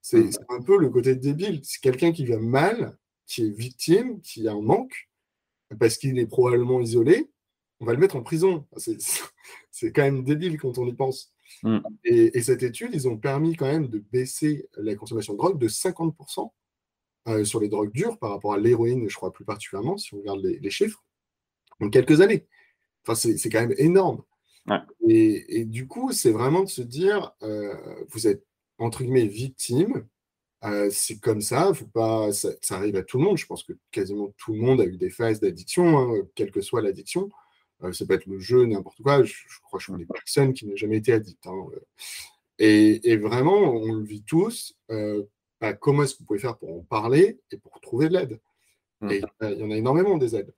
C'est 0.00 0.20
mmh. 0.20 0.44
un 0.50 0.62
peu 0.62 0.78
le 0.78 0.90
côté 0.90 1.14
débile. 1.14 1.60
C'est 1.62 1.80
quelqu'un 1.80 2.12
qui 2.12 2.26
va 2.26 2.38
mal, 2.38 2.98
qui 3.26 3.46
est 3.46 3.50
victime, 3.50 4.20
qui 4.20 4.46
a 4.48 4.52
un 4.52 4.60
manque, 4.60 5.08
parce 5.78 5.96
qu'il 5.96 6.18
est 6.18 6.26
probablement 6.26 6.80
isolé, 6.80 7.30
on 7.80 7.86
va 7.86 7.92
le 7.92 7.98
mettre 7.98 8.16
en 8.16 8.22
prison. 8.22 8.66
C'est 8.76 8.98
quand 9.82 10.02
même 10.02 10.24
débile 10.24 10.58
quand 10.58 10.78
on 10.78 10.86
y 10.86 10.94
pense. 10.94 11.32
Mmh. 11.62 11.78
Et, 12.04 12.42
cette 12.42 12.62
étude, 12.62 12.90
ils 12.94 13.08
ont 13.08 13.18
permis 13.18 13.56
quand 13.56 13.66
même 13.66 13.88
de 13.88 13.98
baisser 13.98 14.68
la 14.76 14.94
consommation 14.94 15.34
de 15.34 15.38
drogue 15.38 15.58
de 15.58 15.68
50% 15.68 16.50
euh, 17.28 17.44
sur 17.44 17.60
les 17.60 17.68
drogues 17.68 17.92
dures 17.92 18.18
par 18.18 18.30
rapport 18.30 18.54
à 18.54 18.58
l'héroïne, 18.58 19.08
je 19.08 19.16
crois 19.16 19.32
plus 19.32 19.44
particulièrement, 19.44 19.96
si 19.96 20.14
on 20.14 20.18
regarde 20.18 20.42
les, 20.42 20.58
les 20.58 20.70
chiffres, 20.70 21.04
en 21.80 21.90
quelques 21.90 22.20
années. 22.20 22.46
Enfin, 23.06 23.14
c'est 23.14 23.50
quand 23.50 23.60
même 23.60 23.74
énorme. 23.78 24.22
Et, 25.06 25.64
du 25.64 25.86
coup, 25.86 26.12
c'est 26.12 26.30
vraiment 26.30 26.62
de 26.62 26.68
se 26.68 26.82
dire, 26.82 27.32
euh, 27.42 27.74
vous 28.10 28.26
êtes 28.26 28.44
entre 28.78 29.02
guillemets 29.02 29.26
victime, 29.26 30.06
euh, 30.64 30.88
c'est 30.90 31.18
comme 31.18 31.42
ça, 31.42 31.72
faut 31.74 31.86
pas, 31.86 32.32
ça, 32.32 32.50
arrive 32.70 32.96
à 32.96 33.02
tout 33.02 33.18
le 33.18 33.24
monde. 33.24 33.36
Je 33.36 33.46
pense 33.46 33.62
que 33.62 33.74
quasiment 33.90 34.32
tout 34.38 34.54
le 34.54 34.60
monde 34.60 34.80
a 34.80 34.84
eu 34.84 34.96
des 34.96 35.10
phases 35.10 35.40
d'addiction, 35.40 35.98
hein, 35.98 36.22
quelle 36.34 36.50
que 36.50 36.62
soit 36.62 36.80
l'addiction. 36.80 37.30
Euh, 37.82 37.92
ça 37.92 38.06
peut 38.06 38.14
être 38.14 38.26
le 38.26 38.38
jeu, 38.38 38.64
n'importe 38.66 39.02
quoi. 39.02 39.22
Je, 39.22 39.34
crois 39.62 39.78
que 39.78 39.82
je 39.82 39.84
suis 39.84 39.92
une 39.92 39.98
des 39.98 40.06
personnes 40.06 40.52
qui 40.52 40.66
n'a 40.66 40.76
jamais 40.76 40.98
été 40.98 41.12
addict. 41.12 41.46
Hein, 41.46 41.66
et, 42.58 43.16
vraiment, 43.16 43.58
on 43.58 43.92
le 43.92 44.04
vit 44.04 44.22
tous. 44.22 44.76
Bah, 45.60 45.72
comment 45.72 46.02
est-ce 46.02 46.14
que 46.14 46.18
vous 46.20 46.26
pouvez 46.26 46.38
faire 46.38 46.56
pour 46.56 46.76
en 46.76 46.82
parler 46.82 47.40
et 47.50 47.58
pour 47.58 47.80
trouver 47.80 48.08
de 48.08 48.14
l'aide? 48.14 48.40
Mmh. 49.00 49.10
Et 49.10 49.22
il 49.42 49.58
y 49.58 49.64
en 49.64 49.70
a 49.70 49.76
énormément 49.76 50.18
des 50.18 50.36
aides. 50.36 50.52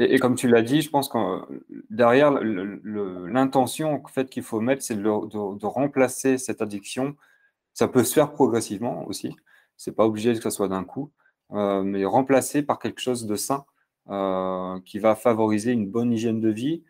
Et, 0.00 0.20
comme 0.20 0.36
tu 0.36 0.46
l'as 0.46 0.62
dit, 0.62 0.80
je 0.80 0.90
pense 0.90 1.08
que 1.08 1.18
derrière 1.90 2.30
l'intention 2.30 3.94
en 3.94 4.08
fait, 4.08 4.30
qu'il 4.30 4.44
faut 4.44 4.60
mettre, 4.60 4.82
c'est 4.82 4.94
de, 4.94 5.66
remplacer 5.66 6.38
cette 6.38 6.62
addiction. 6.62 7.16
Ça 7.74 7.88
peut 7.88 8.04
se 8.04 8.14
faire 8.14 8.32
progressivement 8.32 9.06
aussi. 9.08 9.34
C'est 9.76 9.92
pas 9.92 10.06
obligé 10.06 10.34
que 10.34 10.40
ce 10.42 10.50
soit 10.50 10.68
d'un 10.68 10.84
coup, 10.84 11.10
euh, 11.52 11.82
mais 11.82 12.04
remplacer 12.04 12.62
par 12.62 12.78
quelque 12.78 13.00
chose 13.00 13.26
de 13.26 13.34
sain 13.34 13.64
euh, 14.10 14.80
qui 14.84 14.98
va 14.98 15.14
favoriser 15.14 15.72
une 15.72 15.88
bonne 15.88 16.12
hygiène 16.12 16.40
de 16.40 16.50
vie, 16.50 16.84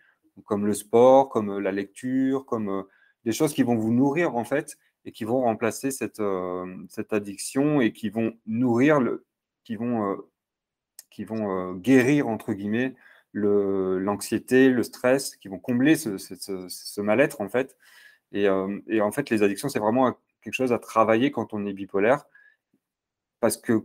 comme 0.45 0.67
le 0.67 0.75
sport, 0.75 1.29
comme 1.29 1.59
la 1.59 1.73
lecture, 1.73 2.47
comme 2.47 2.69
euh, 2.69 2.83
des 3.25 3.33
choses 3.33 3.53
qui 3.53 3.63
vont 3.63 3.77
vous 3.77 3.93
nourrir 3.93 4.37
en 4.37 4.45
fait 4.45 4.79
et 5.05 5.13
qui 5.13 5.25
vont 5.25 5.43
remplacer 5.43 5.91
cette, 5.91 6.23
cette 6.89 7.13
addiction 7.13 7.81
et 7.81 7.93
qui 7.93 8.11
vont 8.11 8.35
nourrir 8.47 9.01
le, 9.01 9.25
qui 9.65 9.77
vont 9.77 10.19
qui 11.19 11.25
vont 11.25 11.51
euh, 11.51 11.75
guérir, 11.75 12.29
entre 12.29 12.53
guillemets, 12.53 12.95
l'anxiété, 13.33 14.69
le, 14.69 14.85
stress, 14.85 15.35
qui 15.35 15.49
vont 15.49 15.59
combler 15.59 15.97
ce, 15.97 17.01
mal-être, 17.01 17.41
en 17.41 17.49
fait. 17.49 17.77
Euh, 18.35 18.81
et, 18.87 19.01
en 19.01 19.11
fait, 19.11 19.29
les 19.31 19.43
addictions, 19.43 19.69
c'est 19.69 19.81
vraiment 19.81 20.17
quelque 20.43 20.55
chose 20.55 20.73
à 20.73 20.79
travailler 20.79 21.33
quand 21.33 21.55
on 21.55 21.67
est 21.67 21.73
bipolaire, 21.73 22.25
parce 23.41 23.57
que 23.57 23.85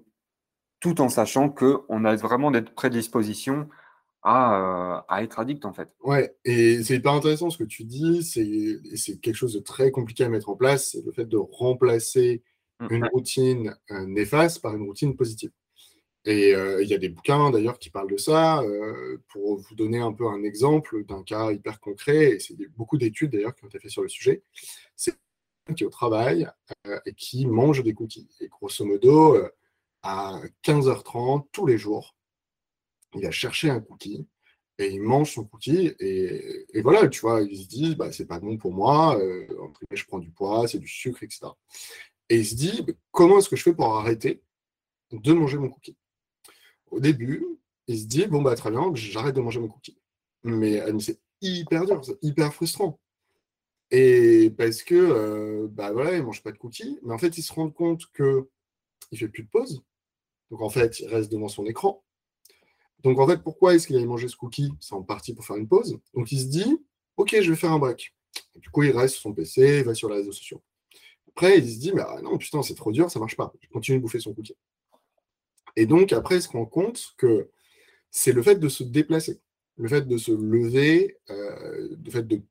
tout 0.83 0.99
en 0.99 1.07
sachant 1.07 1.47
qu'on 1.47 2.03
a 2.03 2.13
vraiment 2.17 2.51
des 2.51 2.61
prédispositions 2.61 3.69
à, 4.21 5.05
à, 5.07 5.23
être 5.23 5.39
addict 5.39 5.63
en 5.63 5.71
fait. 5.71 5.87
Ouais, 6.03 6.35
et 6.43 6.83
c'est 6.83 6.95
hyper 6.95 7.13
intéressant 7.13 7.49
ce 7.49 7.57
que 7.57 7.63
tu 7.63 7.85
dis, 7.85 8.21
c'est 8.21 9.17
quelque 9.21 9.35
chose 9.35 9.53
de 9.53 9.61
très 9.61 9.91
compliqué 9.91 10.25
à 10.25 10.29
mettre 10.29 10.49
en 10.49 10.57
place, 10.57 10.91
c'est 10.91 11.05
le 11.05 11.13
fait 11.13 11.23
de 11.23 11.37
remplacer 11.37 12.43
mmh. 12.81 12.87
une 12.89 13.05
routine 13.13 13.77
néfaste 14.07 14.61
par 14.61 14.75
une 14.75 14.83
routine 14.83 15.15
positive. 15.15 15.51
Et 16.25 16.49
il 16.51 16.87
y 16.87 16.93
a 16.93 16.97
des 16.97 17.09
bouquins 17.09 17.49
d'ailleurs 17.49 17.79
qui 17.79 17.89
parlent 17.89 18.11
de 18.11 18.17
ça. 18.17 18.61
pour 19.29 19.59
vous 19.59 19.75
donner 19.75 19.99
un 19.99 20.11
peu 20.11 20.27
un 20.27 20.43
exemple 20.43 21.05
d'un 21.05 21.23
cas 21.23 21.53
hyper 21.53 21.79
concret, 21.79 22.31
et 22.31 22.39
c'est 22.39 22.57
beaucoup 22.75 22.97
d'études 22.97 23.31
d'ailleurs 23.31 23.55
qui 23.55 23.63
ont 23.63 23.69
été 23.69 23.79
faites 23.79 23.91
sur 23.91 24.03
le 24.03 24.09
sujet, 24.09 24.43
c'est 24.97 25.15
qui 25.77 25.83
est 25.83 25.87
au 25.87 25.89
travail 25.89 26.45
et 27.05 27.13
qui 27.13 27.45
mange 27.45 27.83
des 27.83 27.93
cookies. 27.93 28.27
Et 28.41 28.49
grosso 28.49 28.83
modo, 28.83 29.37
à 30.03 30.39
15h30 30.63 31.47
tous 31.51 31.65
les 31.65 31.77
jours, 31.77 32.15
il 33.15 33.25
a 33.25 33.31
cherché 33.31 33.69
un 33.69 33.79
cookie 33.79 34.27
et 34.77 34.87
il 34.91 35.01
mange 35.01 35.33
son 35.33 35.45
cookie. 35.45 35.93
Et, 35.99 36.81
voilà, 36.81 37.07
tu 37.07 37.21
vois, 37.21 37.41
il 37.41 37.57
se 37.63 37.67
dit, 37.67 37.95
bah, 37.95 38.11
c'est 38.11 38.25
pas 38.25 38.39
bon 38.39 38.57
pour 38.57 38.73
moi, 38.73 39.19
je 39.91 40.03
prends 40.05 40.19
du 40.19 40.31
poids, 40.31 40.67
c'est 40.67 40.79
du 40.79 40.87
sucre, 40.87 41.23
etc. 41.23 41.47
Et 42.29 42.39
il 42.39 42.45
se 42.45 42.55
dit, 42.55 42.85
comment 43.11 43.39
est-ce 43.39 43.49
que 43.49 43.55
je 43.55 43.63
fais 43.63 43.73
pour 43.73 43.95
arrêter 43.95 44.41
de 45.11 45.33
manger 45.33 45.57
mon 45.57 45.69
cookie? 45.69 45.97
Au 46.91 46.99
début, 46.99 47.45
il 47.87 47.99
se 47.99 48.05
dit, 48.05 48.27
bon, 48.27 48.41
bah, 48.41 48.55
très 48.55 48.71
bien, 48.71 48.91
j'arrête 48.95 49.35
de 49.35 49.41
manger 49.41 49.59
mon 49.59 49.67
cookie. 49.67 49.97
Mais, 50.43 50.81
c'est 50.99 51.19
hyper 51.41 51.85
dur, 51.85 52.03
c'est 52.03 52.17
hyper 52.21 52.53
frustrant. 52.53 52.99
Et 53.91 54.49
parce 54.57 54.81
que, 54.81 54.95
euh, 54.95 55.67
bah 55.69 55.91
voilà, 55.91 56.13
il 56.13 56.19
ne 56.19 56.25
mange 56.25 56.41
pas 56.41 56.51
de 56.51 56.57
cookies, 56.57 56.99
mais 57.03 57.13
en 57.13 57.17
fait, 57.19 57.37
il 57.37 57.43
se 57.43 57.53
rend 57.53 57.69
compte 57.69 58.11
qu'il 58.15 58.45
ne 59.11 59.17
fait 59.17 59.27
plus 59.27 59.43
de 59.43 59.49
pause. 59.49 59.83
Donc, 60.53 60.61
en 60.61 60.69
fait, 60.69 60.99
il 60.99 61.07
reste 61.07 61.31
devant 61.31 61.47
son 61.47 61.65
écran. 61.65 62.03
Donc, 62.99 63.17
en 63.17 63.25
fait, 63.27 63.41
pourquoi 63.41 63.73
est-ce 63.73 63.87
qu'il 63.87 63.97
a 63.97 64.05
mangé 64.05 64.27
ce 64.27 64.35
cookie? 64.35 64.71
C'est 64.79 64.93
en 64.93 65.01
partie 65.01 65.33
pour 65.33 65.43
faire 65.43 65.55
une 65.55 65.67
pause. 65.67 65.99
Donc, 66.13 66.31
il 66.31 66.39
se 66.39 66.45
dit, 66.45 66.77
OK, 67.17 67.35
je 67.41 67.49
vais 67.49 67.57
faire 67.57 67.71
un 67.71 67.79
break. 67.79 68.15
du 68.57 68.69
coup, 68.69 68.83
il 68.83 68.91
reste 68.91 69.15
sur 69.15 69.23
son 69.23 69.33
PC, 69.33 69.79
il 69.79 69.83
va 69.83 69.95
sur 69.95 70.09
les 70.09 70.17
réseaux 70.17 70.31
sociaux. 70.31 70.61
Après, 71.29 71.57
il 71.57 71.67
se 71.67 71.79
dit, 71.79 71.91
mais 71.91 72.03
ah 72.05 72.21
non, 72.21 72.37
putain, 72.37 72.61
c'est 72.61 72.75
trop 72.75 72.91
dur, 72.91 73.09
ça 73.09 73.19
marche 73.19 73.35
pas. 73.35 73.51
Je 73.61 73.67
continue 73.69 73.97
de 73.97 74.03
bouffer 74.03 74.19
son 74.19 74.31
cookie. 74.35 74.55
Et 75.75 75.87
donc, 75.87 76.13
après, 76.13 76.35
il 76.35 76.43
se 76.43 76.49
rend 76.49 76.67
compte 76.67 77.15
que 77.17 77.49
c'est 78.11 78.31
le 78.31 78.43
fait 78.43 78.57
de 78.57 78.69
se 78.69 78.83
déplacer, 78.83 79.41
le 79.77 79.89
fait 79.89 80.07
de 80.07 80.17
se 80.17 80.31
lever, 80.31 81.17
euh, 81.31 81.97
le 82.05 82.11
fait 82.11 82.27
de, 82.27 82.43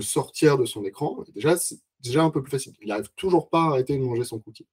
sortir 0.00 0.56
de 0.56 0.64
son 0.64 0.82
écran. 0.86 1.26
Déjà, 1.34 1.58
c'est 1.58 1.78
déjà 2.00 2.22
un 2.22 2.30
peu 2.30 2.42
plus 2.42 2.52
facile. 2.52 2.72
Il 2.80 2.88
n'arrive 2.88 3.10
toujours 3.16 3.50
pas 3.50 3.64
à 3.64 3.66
arrêter 3.66 3.98
de 3.98 4.02
manger 4.02 4.24
son 4.24 4.38
cookie. 4.38 4.66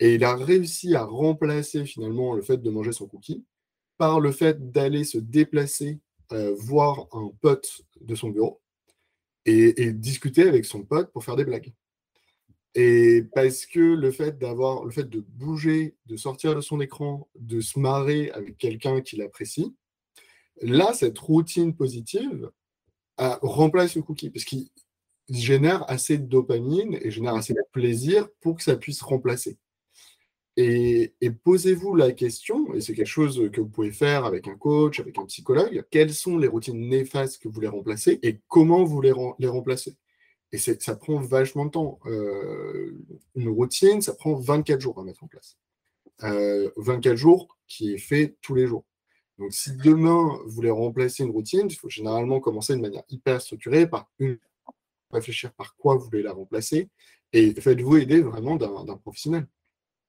Et 0.00 0.14
il 0.14 0.24
a 0.24 0.34
réussi 0.34 0.96
à 0.96 1.04
remplacer 1.04 1.84
finalement 1.84 2.34
le 2.34 2.42
fait 2.42 2.56
de 2.56 2.70
manger 2.70 2.92
son 2.92 3.06
cookie 3.06 3.44
par 3.98 4.18
le 4.18 4.32
fait 4.32 4.72
d'aller 4.72 5.04
se 5.04 5.18
déplacer, 5.18 6.00
euh, 6.32 6.54
voir 6.58 7.06
un 7.12 7.30
pote 7.40 7.82
de 8.00 8.14
son 8.14 8.30
bureau 8.30 8.60
et 9.46 9.92
discuter 9.92 10.42
avec 10.42 10.64
son 10.64 10.84
pote 10.84 11.12
pour 11.12 11.24
faire 11.24 11.36
des 11.36 11.44
blagues. 11.44 11.72
Et 12.74 13.24
parce 13.34 13.66
que 13.66 13.80
le 13.80 14.12
fait 14.12 14.38
d'avoir, 14.38 14.84
le 14.84 14.90
fait 14.90 15.08
de 15.08 15.20
bouger, 15.20 15.96
de 16.06 16.16
sortir 16.16 16.54
de 16.54 16.60
son 16.60 16.80
écran, 16.80 17.28
de 17.34 17.60
se 17.60 17.78
marrer 17.78 18.30
avec 18.30 18.58
quelqu'un 18.58 19.00
qui 19.00 19.16
l'apprécie, 19.16 19.74
là, 20.62 20.92
cette 20.94 21.18
routine 21.18 21.74
positive 21.74 22.50
remplace 23.18 23.96
le 23.96 24.02
cookie, 24.02 24.30
parce 24.30 24.44
qu'il 24.44 24.70
génère 25.28 25.88
assez 25.90 26.16
de 26.16 26.26
dopamine 26.26 26.98
et 27.02 27.10
génère 27.10 27.34
assez 27.34 27.52
de 27.52 27.60
plaisir 27.72 28.28
pour 28.40 28.56
que 28.56 28.62
ça 28.62 28.76
puisse 28.76 29.02
remplacer. 29.02 29.58
Et, 30.62 31.30
posez-vous 31.44 31.94
la 31.94 32.12
question, 32.12 32.74
et 32.74 32.80
c'est 32.80 32.94
quelque 32.94 33.06
chose 33.06 33.50
que 33.52 33.60
vous 33.60 33.68
pouvez 33.68 33.92
faire 33.92 34.24
avec 34.24 34.48
un 34.48 34.56
coach, 34.56 35.00
avec 35.00 35.18
un 35.18 35.24
psychologue, 35.26 35.84
quelles 35.90 36.12
sont 36.12 36.36
les 36.36 36.48
routines 36.48 36.88
néfastes 36.88 37.42
que 37.42 37.48
vous 37.48 37.54
voulez 37.54 37.68
remplacer 37.68 38.18
et 38.22 38.40
comment 38.48 38.84
vous 38.84 39.00
les, 39.00 39.12
les 39.38 39.48
remplacer 39.48 39.96
et 40.52 40.58
ça 40.58 40.96
prend 40.96 41.20
vachement 41.20 41.66
de 41.66 41.70
temps. 41.70 42.00
Euh, 42.06 42.92
une 43.36 43.48
routine, 43.48 44.02
ça 44.02 44.14
prend 44.14 44.34
24 44.34 44.80
jours 44.80 44.98
à 44.98 45.04
mettre 45.04 45.22
en 45.22 45.28
place. 45.28 45.56
24 46.18 47.06
euh, 47.06 47.16
jours 47.16 47.56
qui 47.66 47.94
est 47.94 47.98
fait 47.98 48.36
tous 48.42 48.54
les 48.54 48.66
jours. 48.66 48.84
Donc, 49.38 49.52
si 49.52 49.74
demain, 49.76 50.38
vous 50.44 50.50
voulez 50.50 50.70
remplacer 50.70 51.22
une 51.22 51.30
routine, 51.30 51.66
il 51.70 51.76
faut 51.76 51.88
généralement 51.88 52.40
commencer 52.40 52.74
de 52.74 52.80
manière 52.80 53.04
hyper 53.08 53.40
structurée 53.40 53.88
par 53.88 54.10
une, 54.18 54.38
réfléchir 55.10 55.52
par 55.52 55.76
quoi 55.76 55.96
vous 55.96 56.04
voulez 56.04 56.22
la 56.22 56.32
remplacer 56.32 56.88
et 57.32 57.58
faites-vous 57.58 57.96
aider 57.96 58.20
vraiment 58.20 58.56
d'un 58.56 58.96
professionnel. 58.96 59.46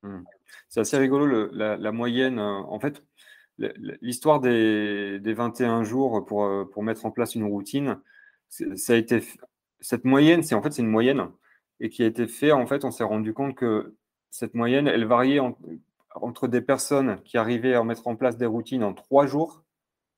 Hmm. 0.02 0.24
C'est 0.70 0.80
assez 0.80 0.98
rigolo, 0.98 1.50
la, 1.52 1.92
moyenne. 1.92 2.40
Euh, 2.40 2.60
en 2.68 2.80
fait, 2.80 3.04
l'histoire 4.02 4.40
des, 4.40 5.20
des, 5.20 5.34
21 5.34 5.84
jours 5.84 6.26
pour, 6.26 6.50
pour 6.72 6.84
mettre 6.84 7.06
en 7.06 7.12
place 7.12 7.36
une 7.36 7.46
routine, 7.46 8.00
ça 8.50 8.94
a 8.94 8.96
été 8.96 9.24
cette 9.82 10.06
moyenne, 10.06 10.44
c'est 10.44 10.56
en 10.56 10.62
fait 10.62 10.78
une 10.78 10.88
moyenne 10.88 11.28
et 11.80 11.90
qui 11.90 12.04
a 12.04 12.06
été 12.06 12.28
fait 12.28 12.52
en 12.52 12.68
fait, 12.68 12.86
on 12.86 12.92
s'est 12.92 13.04
rendu 13.04 13.34
compte 13.34 13.56
que 13.56 13.96
cette 14.30 14.54
moyenne, 14.54 14.88
elle 14.88 15.06
variait 15.06 15.40
entre 16.16 16.48
des 16.48 16.62
personnes 16.62 17.22
qui 17.24 17.38
arrivaient 17.38 17.74
à 17.74 17.84
mettre 17.84 18.08
en 18.08 18.16
place 18.16 18.38
des 18.38 18.46
routines 18.46 18.84
en 18.84 18.94
trois 18.94 19.26
jours 19.26 19.64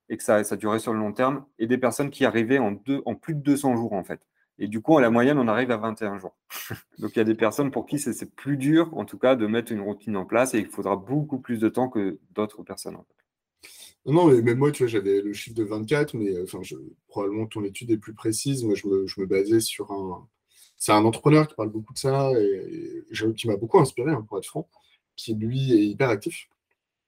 et 0.10 0.18
que 0.18 0.24
ça, 0.24 0.44
ça 0.44 0.58
durait 0.58 0.80
sur 0.80 0.94
le 0.94 1.00
long 1.00 1.14
terme, 1.14 1.46
et 1.60 1.66
des 1.66 1.78
personnes 1.78 2.12
qui 2.12 2.26
arrivaient 2.26 2.60
en, 2.60 2.74
deux, 2.74 3.02
en 3.06 3.16
plus 3.16 3.34
de 3.34 3.40
200 3.40 3.78
jours 3.78 3.94
en 3.94 4.04
fait. 4.04 4.20
Et 4.60 4.68
du 4.68 4.82
coup, 4.82 4.98
à 4.98 5.02
la 5.02 5.10
moyenne, 5.10 5.40
on 5.40 5.48
arrive 5.48 5.72
à 5.72 5.78
21 5.78 6.20
jours. 6.20 6.36
Donc 7.00 7.16
il 7.16 7.20
y 7.20 7.22
a 7.22 7.26
des 7.26 7.36
personnes 7.36 7.72
pour 7.72 7.86
qui 7.86 8.00
c'est 8.00 8.36
plus 8.36 8.58
dur, 8.58 8.96
en 8.96 9.06
tout 9.06 9.18
cas, 9.18 9.36
de 9.36 9.48
mettre 9.48 9.72
une 9.72 9.82
routine 9.82 10.16
en 10.16 10.26
place 10.26 10.54
et 10.54 10.60
il 10.60 10.68
faudra 10.68 10.96
beaucoup 10.96 11.40
plus 11.40 11.60
de 11.60 11.70
temps 11.70 11.90
que 11.90 12.20
d'autres 12.32 12.64
personnes. 12.64 12.96
En 12.96 13.04
fait. 13.04 13.24
Non, 14.06 14.28
mais 14.28 14.42
même 14.42 14.58
moi, 14.58 14.72
tu 14.72 14.84
vois, 14.84 14.90
j'avais 14.90 15.22
le 15.22 15.34
chiffre 15.34 15.56
de 15.56 15.64
24, 15.64 16.14
mais 16.16 16.42
enfin, 16.42 16.60
je, 16.62 16.76
probablement 17.08 17.48
ton 17.48 17.64
étude 17.64 17.90
est 17.92 17.98
plus 17.98 18.14
précise. 18.14 18.64
Moi, 18.64 18.76
je 18.76 18.88
me, 18.88 19.26
basais 19.26 19.62
sur 19.62 19.92
un. 19.92 20.28
C'est 20.78 20.92
un 20.92 21.06
entrepreneur 21.06 21.48
qui 21.48 21.56
parle 21.56 21.70
beaucoup 21.70 21.94
de 21.94 22.00
ça 22.00 22.32
et, 22.38 23.04
qui 23.36 23.48
m'a 23.48 23.56
beaucoup 23.56 23.80
inspiré, 23.80 24.12
hein, 24.12 24.26
pour 24.28 24.38
être 24.38 24.46
franc, 24.46 24.68
qui 25.16 25.34
lui 25.36 25.72
est 25.74 25.86
hyper 25.86 26.10
actif. 26.10 26.50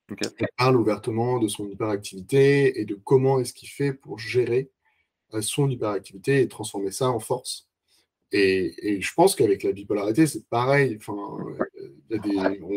Il 0.10 0.47
parle 0.58 0.77
ouvertement 0.77 1.39
de 1.39 1.47
son 1.47 1.67
hyperactivité 1.67 2.79
et 2.79 2.86
de 2.86 2.95
comment 2.95 3.39
est-ce 3.39 3.53
qu'il 3.53 3.69
fait 3.69 3.91
pour 3.91 4.19
gérer 4.19 4.71
son 5.41 5.69
hyperactivité 5.69 6.41
et 6.41 6.47
transformer 6.47 6.91
ça 6.91 7.09
en 7.09 7.19
force. 7.19 7.67
Et, 8.31 9.01
je 9.01 9.13
pense 9.13 9.35
qu'avec 9.35 9.63
la 9.63 9.71
bipolarité, 9.71 10.27
c'est 10.27 10.47
pareil. 10.49 10.97
Enfin, 10.99 11.15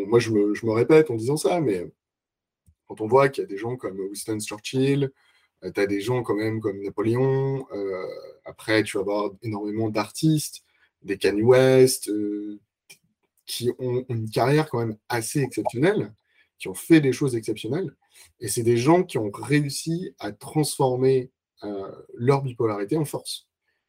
moi, 0.07 0.19
je 0.19 0.31
me, 0.31 0.53
je 0.53 0.65
me, 0.65 0.71
répète 0.71 1.11
en 1.11 1.15
disant 1.15 1.37
ça, 1.37 1.59
mais 1.59 1.91
quand 2.87 3.01
on 3.01 3.07
voit 3.07 3.29
qu'il 3.29 3.43
y 3.43 3.45
a 3.45 3.49
des 3.49 3.57
gens 3.57 3.75
comme 3.75 3.99
Winston 3.99 4.39
Churchill, 4.39 5.11
euh, 5.63 5.71
tu 5.71 5.81
as 5.81 5.87
des 5.87 6.01
gens 6.01 6.23
quand 6.23 6.35
même 6.35 6.59
comme 6.61 6.81
Napoléon, 6.81 7.65
euh, 7.73 8.07
après 8.45 8.83
tu 8.83 8.97
vas 8.97 9.01
avoir 9.01 9.31
énormément 9.43 9.89
d'artistes, 9.89 10.63
des 11.03 11.17
Kanye 11.17 11.43
West, 11.43 12.09
euh, 12.09 12.59
qui 13.45 13.71
ont 13.79 14.05
une 14.09 14.29
carrière 14.29 14.69
quand 14.69 14.79
même 14.79 14.97
assez 15.09 15.41
exceptionnelle, 15.41 16.13
qui 16.57 16.67
ont 16.67 16.73
fait 16.73 17.01
des 17.01 17.13
choses 17.13 17.35
exceptionnelles, 17.35 17.95
et 18.39 18.47
c'est 18.47 18.63
des 18.63 18.77
gens 18.77 19.03
qui 19.03 19.17
ont 19.17 19.31
réussi 19.31 20.13
à 20.19 20.31
transformer 20.31 21.31
leur 22.15 22.41
bipolarité 22.41 22.97
en 22.97 23.05
force 23.05 23.47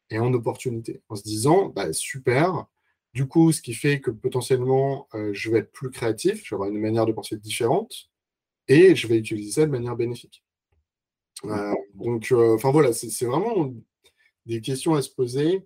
et 0.09 0.19
en 0.19 0.33
opportunité, 0.33 1.01
en 1.09 1.15
se 1.15 1.23
disant, 1.23 1.67
bah, 1.67 1.93
super, 1.93 2.65
du 3.13 3.27
coup, 3.27 3.51
ce 3.51 3.61
qui 3.61 3.73
fait 3.73 3.99
que 3.99 4.11
potentiellement, 4.11 5.07
je 5.31 5.49
vais 5.49 5.59
être 5.59 5.71
plus 5.71 5.89
créatif, 5.89 6.43
je 6.43 6.49
vais 6.49 6.55
avoir 6.55 6.69
une 6.69 6.79
manière 6.79 7.05
de 7.05 7.11
penser 7.11 7.37
différente, 7.37 8.11
et 8.67 8.95
je 8.95 9.07
vais 9.07 9.17
utiliser 9.17 9.51
ça 9.51 9.65
de 9.65 9.71
manière 9.71 9.95
bénéfique. 9.95 10.43
Euh, 11.45 11.73
donc, 11.95 12.31
euh, 12.31 12.55
enfin 12.55 12.71
voilà, 12.71 12.93
c'est 12.93 13.25
vraiment 13.25 13.73
des 14.45 14.61
questions 14.61 14.95
à 14.95 15.01
se 15.01 15.09
poser. 15.09 15.65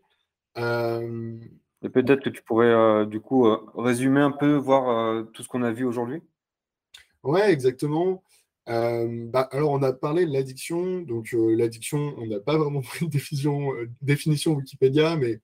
Euh, 0.58 1.38
et 1.84 1.90
peut-être 1.90 2.24
que 2.24 2.30
tu 2.30 2.42
pourrais 2.42 3.06
du 3.06 3.20
coup 3.20 3.46
résumer 3.76 4.22
un 4.22 4.32
peu, 4.32 4.56
voir 4.56 5.24
tout 5.34 5.44
ce 5.44 5.48
qu'on 5.48 5.62
a 5.62 5.72
vu 5.72 5.86
aujourd'hui? 5.86 6.22
Ouais, 7.24 7.52
exactement. 7.52 8.24
Bah, 8.68 9.48
alors, 9.52 9.72
on 9.72 9.84
a 9.84 9.94
parlé 9.94 10.26
de 10.26 10.32
l'addiction. 10.32 11.02
Donc, 11.02 11.30
l'addiction, 11.34 12.16
on 12.18 12.28
n'a 12.28 12.40
pas 12.40 12.58
vraiment 12.58 12.82
une 13.02 13.10
définition, 13.10 13.72
définition 14.02 14.54
Wikipédia, 14.54 15.16
mais 15.16 15.40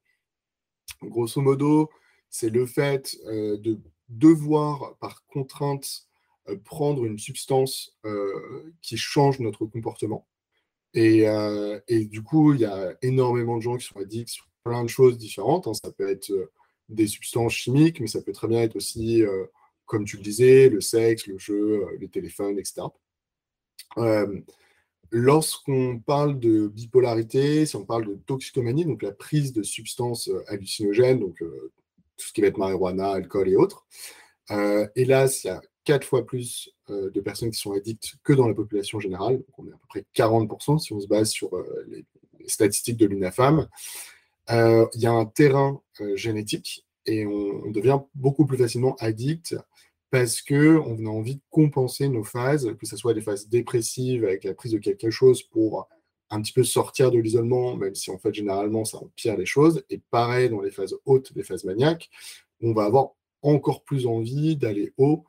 grosso 1.04 1.42
modo, 1.42 1.90
c'est 2.30 2.50
le 2.50 2.66
fait 2.66 3.16
de 3.26 3.80
devoir, 4.10 4.98
par 5.00 5.26
contrainte, 5.26 6.08
euh, 6.50 6.58
prendre 6.58 7.06
une 7.06 7.20
substance 7.20 7.96
euh, 8.06 8.74
qui 8.82 8.98
change 8.98 9.40
notre 9.40 9.66
comportement. 9.66 10.28
Euh, 10.98 11.80
et, 11.88 12.06
du 12.06 12.24
coup, 12.24 12.54
il 12.54 12.62
y 12.62 12.66
a 12.66 12.96
énormément 13.02 13.58
de 13.58 13.62
gens 13.62 13.78
qui 13.78 13.86
sont 13.86 14.00
addicts 14.00 14.30
sur 14.30 14.48
plein 14.64 14.84
de 14.84 14.90
choses 14.90 15.18
différentes. 15.18 15.68
Hein. 15.68 15.74
Ça 15.74 15.92
peut 15.92 16.10
être 16.10 16.32
des 16.90 17.08
substances 17.08 17.54
chimiques, 17.54 18.00
mais 18.00 18.08
ça 18.08 18.22
peut 18.22 18.34
très 18.34 18.48
bien 18.48 18.62
être 18.62 18.76
aussi, 18.76 19.24
comme 19.86 20.04
tu 20.04 20.18
le 20.18 20.24
disais, 20.24 20.68
le 20.70 20.82
sexe, 20.82 21.28
le 21.28 21.38
jeu, 21.38 21.86
les 22.00 22.10
téléphones, 22.10 22.60
etc. 22.60 22.82
Lorsqu'on 25.14 26.00
parle 26.00 26.40
de 26.40 26.68
bipolarité, 26.68 27.66
si 27.66 27.76
on 27.76 27.84
parle 27.84 28.08
de 28.08 28.16
toxicomanie, 28.16 28.86
donc 28.86 29.04
la 29.04 29.12
prise 29.12 29.52
de 29.52 29.62
substances 29.62 30.30
hallucinogènes, 30.48 31.20
donc 31.20 31.38
tout 31.40 32.28
ce 32.28 32.32
qui 32.32 32.40
va 32.40 32.48
être 32.48 32.58
marijuana, 32.58 33.12
alcool 33.12 33.50
et 33.50 33.58
autres, 33.58 33.86
hélas, 34.96 35.44
il 35.44 35.48
y 35.48 35.50
a 35.50 35.62
quatre 35.84 36.08
fois 36.08 36.26
plus 36.26 36.74
de 36.88 37.20
personnes 37.20 37.52
qui 37.52 37.60
sont 37.60 37.74
addictes 37.74 38.16
que 38.24 38.32
dans 38.32 38.48
la 38.48 38.54
population 38.54 39.02
générale. 39.02 39.38
Donc 39.38 39.60
on 39.60 39.68
est 39.68 39.72
à 39.72 39.78
peu 39.78 39.88
près 39.90 40.06
40% 40.16 40.80
si 40.80 40.94
on 40.94 41.02
se 41.02 41.08
base 41.08 41.30
sur 41.30 41.52
les, 41.88 42.06
statistiques 42.48 42.98
de 42.98 43.06
l'UNAFAM. 43.06 43.68
Il 44.50 44.88
y 44.96 45.08
a 45.08 45.12
un 45.12 45.26
terrain 45.26 45.82
génétique 46.16 46.86
et 47.06 47.26
on, 47.26 47.72
devient 47.72 48.00
beaucoup 48.16 48.46
plus 48.46 48.58
facilement 48.58 48.96
addict 49.00 49.56
parce 50.12 50.42
qu'on 50.42 51.06
a 51.06 51.10
envie 51.10 51.36
de 51.36 51.42
compenser 51.50 52.10
nos 52.10 52.26
phases, 52.26 52.76
que 52.78 52.86
ce 52.86 52.98
soit 52.98 53.14
des 53.14 53.22
phases 53.22 53.48
dépressives 53.48 54.26
avec 54.26 54.44
la 54.44 54.54
prise 54.54 54.74
de 54.74 54.78
quelque 54.78 55.10
chose 55.10 55.42
pour 55.42 55.88
un 56.30 56.42
petit 56.42 56.52
peu 56.52 56.64
sortir 56.64 57.12
de 57.12 57.18
l'isolement, 57.18 57.76
même 57.78 57.96
si 57.96 58.12
en 58.12 58.18
fait 58.18 58.34
généralement 58.34 58.84
ça 58.86 58.98
empire 58.98 59.38
les 59.38 59.46
choses. 59.46 59.84
Et 59.90 60.00
pareil 60.12 60.50
dans 60.50 60.62
les 60.62 60.72
phases 60.72 60.96
hautes, 61.06 61.32
les 61.36 61.44
phases 61.44 61.64
maniaques, 61.64 62.10
on 62.62 62.74
va 62.74 62.84
avoir 62.84 63.12
encore 63.42 63.84
plus 63.84 64.06
envie 64.06 64.58
d'aller 64.58 64.94
haut. 64.98 65.26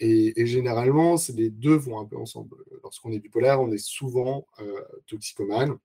Et, 0.00 0.46
généralement, 0.46 1.14
les 1.36 1.48
deux 1.48 1.76
vont 1.76 2.00
un 2.00 2.04
peu 2.04 2.16
ensemble. 2.16 2.56
Lorsqu'on 2.82 3.12
est 3.12 3.20
bipolaire, 3.20 3.60
on 3.60 3.70
est 3.70 3.78
souvent 3.78 4.48
euh, 4.58 4.82
toxicomane. 5.06 5.78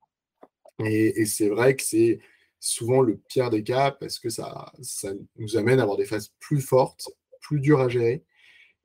Et, 0.84 1.26
c'est 1.26 1.50
vrai 1.50 1.76
que 1.76 1.84
c'est 1.84 2.20
souvent 2.60 3.02
le 3.02 3.18
pire 3.18 3.52
des 3.52 3.62
cas 3.62 3.92
parce 3.92 4.18
que 4.18 4.30
ça, 4.30 4.72
ça 4.82 5.12
nous 5.36 5.56
amène 5.56 5.80
à 5.80 5.84
avoir 5.84 5.98
des 5.98 6.06
phases 6.06 6.34
plus 6.40 6.62
fortes, 6.62 7.12
plus 7.42 7.60
dures 7.60 7.80
à 7.80 7.90
gérer. 7.90 8.24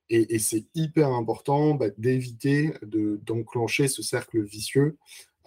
Et, 0.09 0.38
c'est 0.38 0.67
hyper 0.75 1.09
important 1.09 1.75
bah, 1.75 1.87
d'éviter 1.97 2.75
d'enclencher 2.83 3.88
ce 3.88 4.03
cercle 4.03 4.43
vicieux 4.43 4.99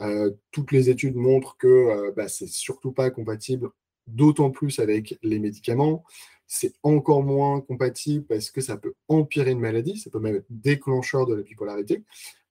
euh, 0.01 0.31
toutes 0.51 0.71
les 0.71 0.89
études 0.89 1.15
montrent 1.15 1.57
que 1.57 1.67
euh, 1.67 2.11
bah, 2.15 2.27
c'est 2.27 2.47
surtout 2.47 2.91
pas 2.91 3.09
compatible, 3.09 3.69
d'autant 4.07 4.51
plus 4.51 4.79
avec 4.79 5.17
les 5.23 5.39
médicaments. 5.39 6.03
C'est 6.47 6.73
encore 6.83 7.23
moins 7.23 7.61
compatible 7.61 8.25
parce 8.25 8.51
que 8.51 8.61
ça 8.61 8.77
peut 8.77 8.93
empirer 9.07 9.51
une 9.51 9.59
maladie, 9.59 9.97
ça 9.97 10.09
peut 10.09 10.19
même 10.19 10.35
être 10.35 10.45
déclencheur 10.49 11.25
de 11.25 11.33
la 11.33 11.43
bipolarité. 11.43 12.03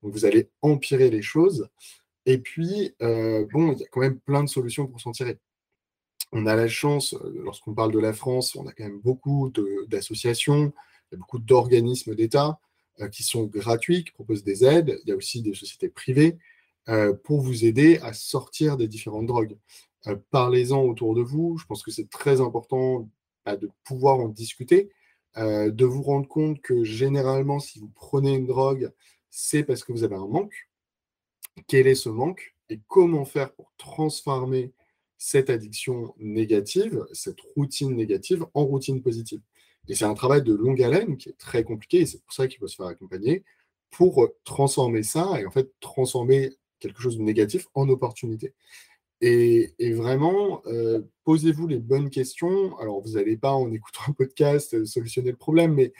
Donc 0.03 0.12
vous 0.12 0.25
allez 0.25 0.51
empirer 0.62 1.11
les 1.11 1.23
choses. 1.23 1.69
Et 2.27 2.38
puis, 2.38 2.95
euh, 3.03 3.47
bon, 3.53 3.73
il 3.73 3.81
y 3.81 3.85
a 3.85 3.88
quand 3.88 4.01
même 4.01 4.19
plein 4.19 4.43
de 4.43 4.49
solutions 4.49 4.87
pour 4.87 5.01
s'en 5.01 5.12
tirer. 5.12 5.38
On 6.33 6.47
a 6.47 6.57
la 6.57 6.67
chance, 6.67 7.14
lorsqu'on 7.35 7.75
parle 7.75 7.93
de 7.93 8.01
la 8.01 8.12
France, 8.12 8.57
on 8.57 8.67
a 8.67 8.73
quand 8.73 8.85
même 8.85 9.01
beaucoup 9.01 9.53
d'associations, 9.87 10.73
il 11.11 11.14
y 11.14 11.17
a 11.17 11.19
beaucoup 11.19 11.38
d'organismes 11.38 12.14
d'État 12.14 12.59
qui 13.11 13.25
sont 13.25 13.45
gratuits, 13.45 14.05
qui 14.05 14.12
proposent 14.12 14.45
des 14.45 14.64
aides. 14.64 15.01
Il 15.05 15.09
y 15.09 15.12
a 15.12 15.17
aussi 15.17 15.43
des 15.43 15.55
sociétés 15.55 15.88
privées 15.88 16.38
euh, 16.90 17.14
pour 17.14 17.40
vous 17.40 17.64
aider 17.64 17.99
à 18.03 18.12
sortir 18.12 18.77
des 18.77 18.88
différentes 18.88 19.25
drogues. 19.25 19.57
Euh, 20.07 20.17
parlez-en 20.31 20.83
autour 20.83 21.14
de 21.14 21.23
vous. 21.23 21.57
Je 21.57 21.64
pense 21.64 21.83
que 21.83 21.90
c'est 21.90 22.11
très 22.11 22.43
important 22.43 23.09
bah, 23.47 23.57
de 23.57 23.71
pouvoir 23.85 24.19
en 24.21 24.29
discuter, 24.29 24.90
euh, 25.38 25.71
de 25.71 25.87
vous 25.87 26.03
rendre 26.03 26.29
compte 26.29 26.61
que 26.61 26.85
généralement, 26.85 27.59
si 27.59 27.79
vous 27.79 27.88
prenez 27.88 28.35
une 28.35 28.47
drogue, 28.47 28.93
c'est 29.31 29.64
parce 29.64 29.83
que 29.83 29.93
vous 29.93 30.05
avez 30.05 30.14
un 30.14 30.27
manque. 30.27 30.69
Quel 31.69 31.87
est 31.87 31.95
ce 31.95 32.11
manque 32.11 32.55
et 32.69 32.81
comment 32.87 33.25
faire 33.25 33.55
pour 33.55 33.73
transformer 33.79 34.75
cette 35.17 35.49
addiction 35.49 36.14
négative, 36.19 37.07
cette 37.12 37.40
routine 37.57 37.97
négative, 37.97 38.45
en 38.53 38.67
routine 38.67 39.01
positive? 39.01 39.40
Et 39.88 39.94
c'est 39.94 40.05
un 40.05 40.14
travail 40.14 40.42
de 40.42 40.55
longue 40.55 40.83
haleine 40.83 41.16
qui 41.16 41.29
est 41.29 41.38
très 41.38 41.64
compliqué 41.64 42.01
et 42.01 42.07
c'est 42.07 42.23
pour 42.23 42.33
ça 42.33 42.49
qu'il 42.49 42.59
faut 42.59 42.68
se 42.68 42.77
faire 42.77 42.87
accompagner 42.87 43.44
pour 43.90 44.29
transformer 44.44 45.03
ça 45.03 45.40
et 45.40 45.47
en 45.47 45.51
fait 45.51 45.73
transformer 45.81 46.53
quelque 46.81 47.01
chose 47.01 47.16
de 47.16 47.23
négatif 47.23 47.66
en 47.75 47.88
opportunité. 47.88 48.55
Et, 49.20 49.94
vraiment, 49.94 50.61
euh, 50.66 51.01
posez-vous 51.25 51.66
les 51.66 51.79
bonnes 51.79 52.11
questions. 52.11 52.77
Alors, 52.79 53.01
vous 53.01 53.12
n'allez 53.12 53.38
pas 53.38 53.53
en 53.53 53.73
écoutant 53.73 54.01
un 54.09 54.12
podcast 54.12 54.75
euh, 54.75 54.85
solutionner 54.85 55.31
le 55.31 55.37
problème, 55.37 55.75
mais 55.75 55.92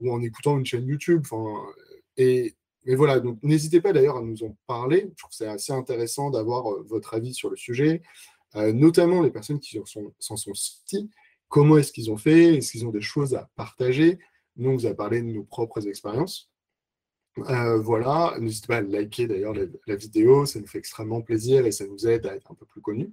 ou 0.00 0.12
en 0.12 0.20
écoutant 0.20 0.58
une 0.58 0.66
chaîne 0.66 0.86
YouTube. 0.88 1.24
Et, 2.16 2.56
mais 2.84 2.96
voilà, 2.96 3.20
donc 3.20 3.38
n'hésitez 3.42 3.80
pas 3.80 3.92
d'ailleurs 3.92 4.16
à 4.16 4.22
nous 4.22 4.42
en 4.42 4.56
parler. 4.66 5.08
Je 5.10 5.22
trouve 5.22 5.30
que 5.30 5.36
c'est 5.36 5.46
assez 5.46 5.72
intéressant 5.72 6.30
d'avoir 6.30 6.68
euh, 6.72 6.84
votre 6.88 7.14
avis 7.14 7.32
sur 7.32 7.48
le 7.48 7.56
sujet, 7.56 8.02
notamment 8.54 9.20
les 9.20 9.30
personnes 9.30 9.58
qui 9.58 9.78
s'en 9.78 9.84
sont, 9.84 10.14
sont 10.18 10.36
sorties. 10.54 11.10
Comment 11.54 11.78
est-ce 11.78 11.92
qu'ils 11.92 12.10
ont 12.10 12.16
fait? 12.16 12.56
Est-ce 12.56 12.72
qu'ils 12.72 12.84
ont 12.84 12.90
des 12.90 13.00
choses 13.00 13.36
à 13.36 13.48
partager? 13.54 14.18
Nous, 14.56 14.70
on 14.70 14.74
vous 14.74 14.86
a 14.86 14.94
parlé 14.94 15.22
de 15.22 15.28
nos 15.28 15.44
propres 15.44 15.86
expériences. 15.86 16.50
Euh, 17.48 17.78
voilà, 17.80 18.34
n'hésitez 18.40 18.66
pas 18.66 18.78
à 18.78 18.80
liker 18.80 19.28
d'ailleurs 19.28 19.54
la, 19.86 19.94
vidéo, 19.94 20.46
ça 20.46 20.58
nous 20.58 20.66
fait 20.66 20.78
extrêmement 20.78 21.20
plaisir 21.20 21.64
et 21.64 21.70
ça 21.70 21.86
nous 21.86 22.08
aide 22.08 22.26
à 22.26 22.34
être 22.34 22.50
un 22.50 22.56
peu 22.56 22.66
plus 22.66 22.80
connus. 22.80 23.12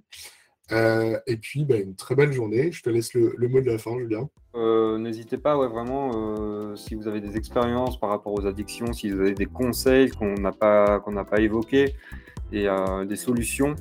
Euh, 0.72 1.20
et 1.28 1.36
puis, 1.36 1.64
bah, 1.64 1.76
une 1.76 1.94
très 1.94 2.16
belle 2.16 2.32
journée. 2.32 2.72
Je 2.72 2.82
te 2.82 2.90
laisse 2.90 3.14
le, 3.14 3.32
mot 3.46 3.60
de 3.60 3.70
la 3.70 3.78
fin, 3.78 3.96
Julien. 3.96 4.28
Euh, 4.56 4.98
n'hésitez 4.98 5.38
pas, 5.38 5.54
vraiment, 5.68 6.74
si 6.74 6.96
vous 6.96 7.06
avez 7.06 7.20
des 7.20 7.36
expériences 7.36 8.00
par 8.00 8.10
rapport 8.10 8.32
aux 8.32 8.44
addictions, 8.44 8.92
si 8.92 9.08
vous 9.08 9.20
avez 9.20 9.34
des 9.34 9.46
conseils 9.46 10.10
qu'on 10.10 10.34
n'a 10.34 10.50
pas, 10.50 10.98
qu'on 10.98 11.14
pas 11.24 11.40
évoqués 11.40 11.94
et 12.50 12.66
des 13.06 13.16
solutions, 13.16 13.76